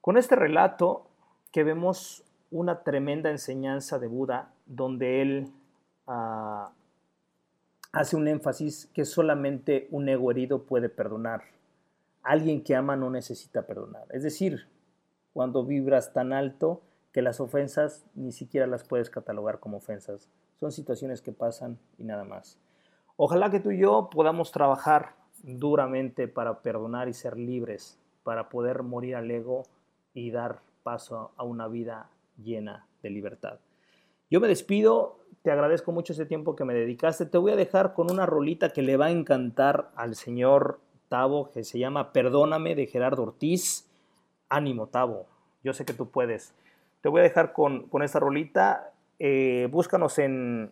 Con 0.00 0.16
este 0.16 0.36
relato 0.36 1.08
que 1.50 1.64
vemos 1.64 2.22
una 2.52 2.84
tremenda 2.84 3.30
enseñanza 3.30 3.98
de 3.98 4.06
Buda 4.06 4.54
donde 4.66 5.20
él 5.20 5.52
ah, 6.06 6.70
hace 7.90 8.14
un 8.14 8.28
énfasis 8.28 8.88
que 8.94 9.04
solamente 9.04 9.88
un 9.90 10.08
ego 10.08 10.30
herido 10.30 10.62
puede 10.62 10.88
perdonar. 10.88 11.58
Alguien 12.22 12.62
que 12.62 12.74
ama 12.74 12.96
no 12.96 13.10
necesita 13.10 13.66
perdonar. 13.66 14.06
Es 14.10 14.22
decir, 14.22 14.68
cuando 15.32 15.64
vibras 15.64 16.12
tan 16.12 16.32
alto 16.32 16.82
que 17.12 17.22
las 17.22 17.40
ofensas 17.40 18.04
ni 18.14 18.32
siquiera 18.32 18.66
las 18.66 18.84
puedes 18.84 19.10
catalogar 19.10 19.60
como 19.60 19.78
ofensas. 19.78 20.28
Son 20.58 20.72
situaciones 20.72 21.22
que 21.22 21.32
pasan 21.32 21.78
y 21.98 22.04
nada 22.04 22.24
más. 22.24 22.58
Ojalá 23.16 23.50
que 23.50 23.60
tú 23.60 23.70
y 23.70 23.78
yo 23.78 24.08
podamos 24.10 24.52
trabajar 24.52 25.14
duramente 25.42 26.28
para 26.28 26.62
perdonar 26.62 27.08
y 27.08 27.14
ser 27.14 27.36
libres, 27.36 27.98
para 28.22 28.48
poder 28.48 28.82
morir 28.82 29.16
al 29.16 29.30
ego 29.30 29.64
y 30.14 30.30
dar 30.30 30.60
paso 30.82 31.32
a 31.36 31.44
una 31.44 31.68
vida 31.68 32.10
llena 32.36 32.86
de 33.02 33.10
libertad. 33.10 33.58
Yo 34.30 34.40
me 34.40 34.48
despido, 34.48 35.20
te 35.42 35.50
agradezco 35.50 35.92
mucho 35.92 36.12
ese 36.12 36.26
tiempo 36.26 36.54
que 36.54 36.64
me 36.64 36.74
dedicaste. 36.74 37.26
Te 37.26 37.38
voy 37.38 37.52
a 37.52 37.56
dejar 37.56 37.94
con 37.94 38.10
una 38.10 38.26
rolita 38.26 38.70
que 38.70 38.82
le 38.82 38.96
va 38.96 39.06
a 39.06 39.10
encantar 39.10 39.90
al 39.96 40.14
señor 40.14 40.80
Tavo, 41.10 41.50
que 41.50 41.64
se 41.64 41.78
llama 41.78 42.12
Perdóname 42.12 42.74
de 42.74 42.86
Gerardo 42.86 43.24
Ortiz. 43.24 43.90
Ánimo, 44.48 44.86
Tavo, 44.86 45.26
yo 45.62 45.74
sé 45.74 45.84
que 45.84 45.92
tú 45.92 46.08
puedes. 46.08 46.54
Te 47.02 47.08
voy 47.08 47.20
a 47.20 47.24
dejar 47.24 47.52
con, 47.52 47.88
con 47.88 48.02
esta 48.02 48.20
rolita. 48.20 48.92
Eh, 49.18 49.68
búscanos 49.70 50.18
en, 50.18 50.70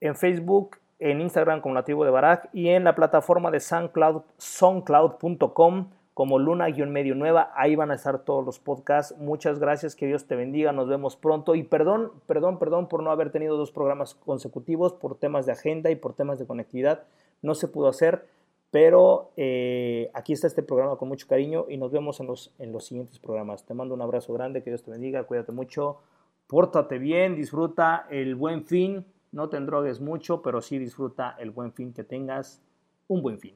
en, 0.00 0.16
Facebook, 0.16 0.78
en 0.98 1.20
Instagram 1.20 1.60
como 1.60 1.74
Nativo 1.74 2.04
de 2.04 2.10
Barak 2.10 2.48
y 2.52 2.68
en 2.70 2.82
la 2.82 2.94
plataforma 2.94 3.50
de 3.50 3.60
SoundCloud, 3.60 4.22
soundcloud.com 4.38 5.90
como 6.14 6.38
Luna-Medio 6.38 7.14
Nueva. 7.14 7.52
Ahí 7.54 7.76
van 7.76 7.90
a 7.90 7.94
estar 7.94 8.20
todos 8.20 8.44
los 8.44 8.58
podcasts. 8.58 9.16
Muchas 9.18 9.58
gracias, 9.58 9.94
que 9.94 10.06
Dios 10.06 10.26
te 10.26 10.34
bendiga. 10.34 10.72
Nos 10.72 10.88
vemos 10.88 11.14
pronto. 11.14 11.54
Y 11.54 11.62
perdón, 11.62 12.10
perdón, 12.26 12.58
perdón 12.58 12.88
por 12.88 13.02
no 13.02 13.10
haber 13.10 13.30
tenido 13.30 13.56
dos 13.56 13.70
programas 13.70 14.14
consecutivos 14.14 14.94
por 14.94 15.16
temas 15.16 15.44
de 15.44 15.52
agenda 15.52 15.90
y 15.90 15.94
por 15.94 16.14
temas 16.14 16.38
de 16.38 16.46
conectividad. 16.46 17.04
No 17.42 17.54
se 17.54 17.68
pudo 17.68 17.86
hacer, 17.88 18.26
pero 18.70 19.32
eh, 19.36 20.10
aquí 20.12 20.32
está 20.32 20.46
este 20.46 20.62
programa 20.62 20.96
con 20.96 21.08
mucho 21.08 21.26
cariño 21.26 21.66
y 21.68 21.78
nos 21.78 21.90
vemos 21.90 22.20
en 22.20 22.26
los, 22.26 22.52
en 22.58 22.72
los 22.72 22.86
siguientes 22.86 23.18
programas. 23.18 23.64
Te 23.64 23.74
mando 23.74 23.94
un 23.94 24.02
abrazo 24.02 24.32
grande, 24.34 24.62
que 24.62 24.70
Dios 24.70 24.82
te 24.82 24.90
bendiga, 24.90 25.24
cuídate 25.24 25.52
mucho, 25.52 26.00
pórtate 26.46 26.98
bien, 26.98 27.34
disfruta 27.34 28.06
el 28.10 28.34
buen 28.34 28.64
fin. 28.64 29.06
No 29.32 29.48
te 29.48 29.56
endrogues 29.56 30.00
mucho, 30.00 30.42
pero 30.42 30.60
sí 30.60 30.78
disfruta 30.78 31.36
el 31.38 31.50
buen 31.50 31.72
fin 31.72 31.92
que 31.92 32.04
tengas. 32.04 32.60
Un 33.08 33.22
buen 33.22 33.38
fin. 33.38 33.54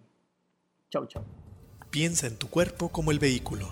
Chau, 0.90 1.06
chau. 1.06 1.22
Piensa 1.90 2.26
en 2.26 2.38
tu 2.38 2.48
cuerpo 2.48 2.88
como 2.88 3.10
el 3.10 3.18
vehículo, 3.18 3.66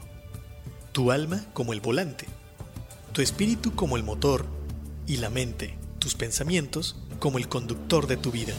tu 0.93 1.11
alma 1.11 1.47
como 1.55 1.73
el 1.73 1.81
volante, 1.81 2.27
tu 3.13 3.23
espíritu 3.23 3.75
como 3.75 3.97
el 3.97 4.03
motor 4.03 4.45
y 5.07 5.17
la 5.17 5.31
mente, 5.31 5.79
tus 5.99 6.15
pensamientos 6.15 7.03
como 7.19 7.39
el 7.39 7.49
conductor 7.49 8.07
de 8.07 8.19
tu 8.19 8.31
vida. 8.31 8.53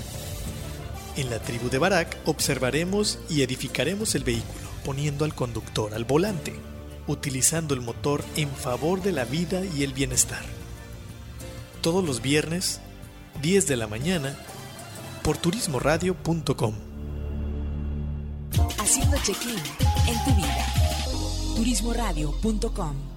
En 1.17 1.29
la 1.29 1.39
tribu 1.39 1.69
de 1.69 1.77
Barak 1.77 2.17
observaremos 2.25 3.19
y 3.29 3.41
edificaremos 3.41 4.15
el 4.15 4.23
vehículo 4.23 4.71
poniendo 4.85 5.25
al 5.25 5.35
conductor 5.35 5.93
al 5.93 6.05
volante, 6.05 6.53
utilizando 7.07 7.73
el 7.73 7.81
motor 7.81 8.23
en 8.35 8.49
favor 8.49 9.01
de 9.01 9.11
la 9.11 9.25
vida 9.25 9.63
y 9.65 9.83
el 9.83 9.93
bienestar. 9.93 10.43
Todos 11.81 12.03
los 12.03 12.21
viernes, 12.21 12.79
10 13.41 13.67
de 13.67 13.77
la 13.77 13.87
mañana, 13.87 14.37
por 15.23 15.37
turismoradio.com 15.37 16.91
haciendo 18.79 19.17
check-in 19.23 19.57
en 20.07 20.23
tu 20.25 20.35
vida. 20.35 20.65
Turismoradio.com 21.55 23.10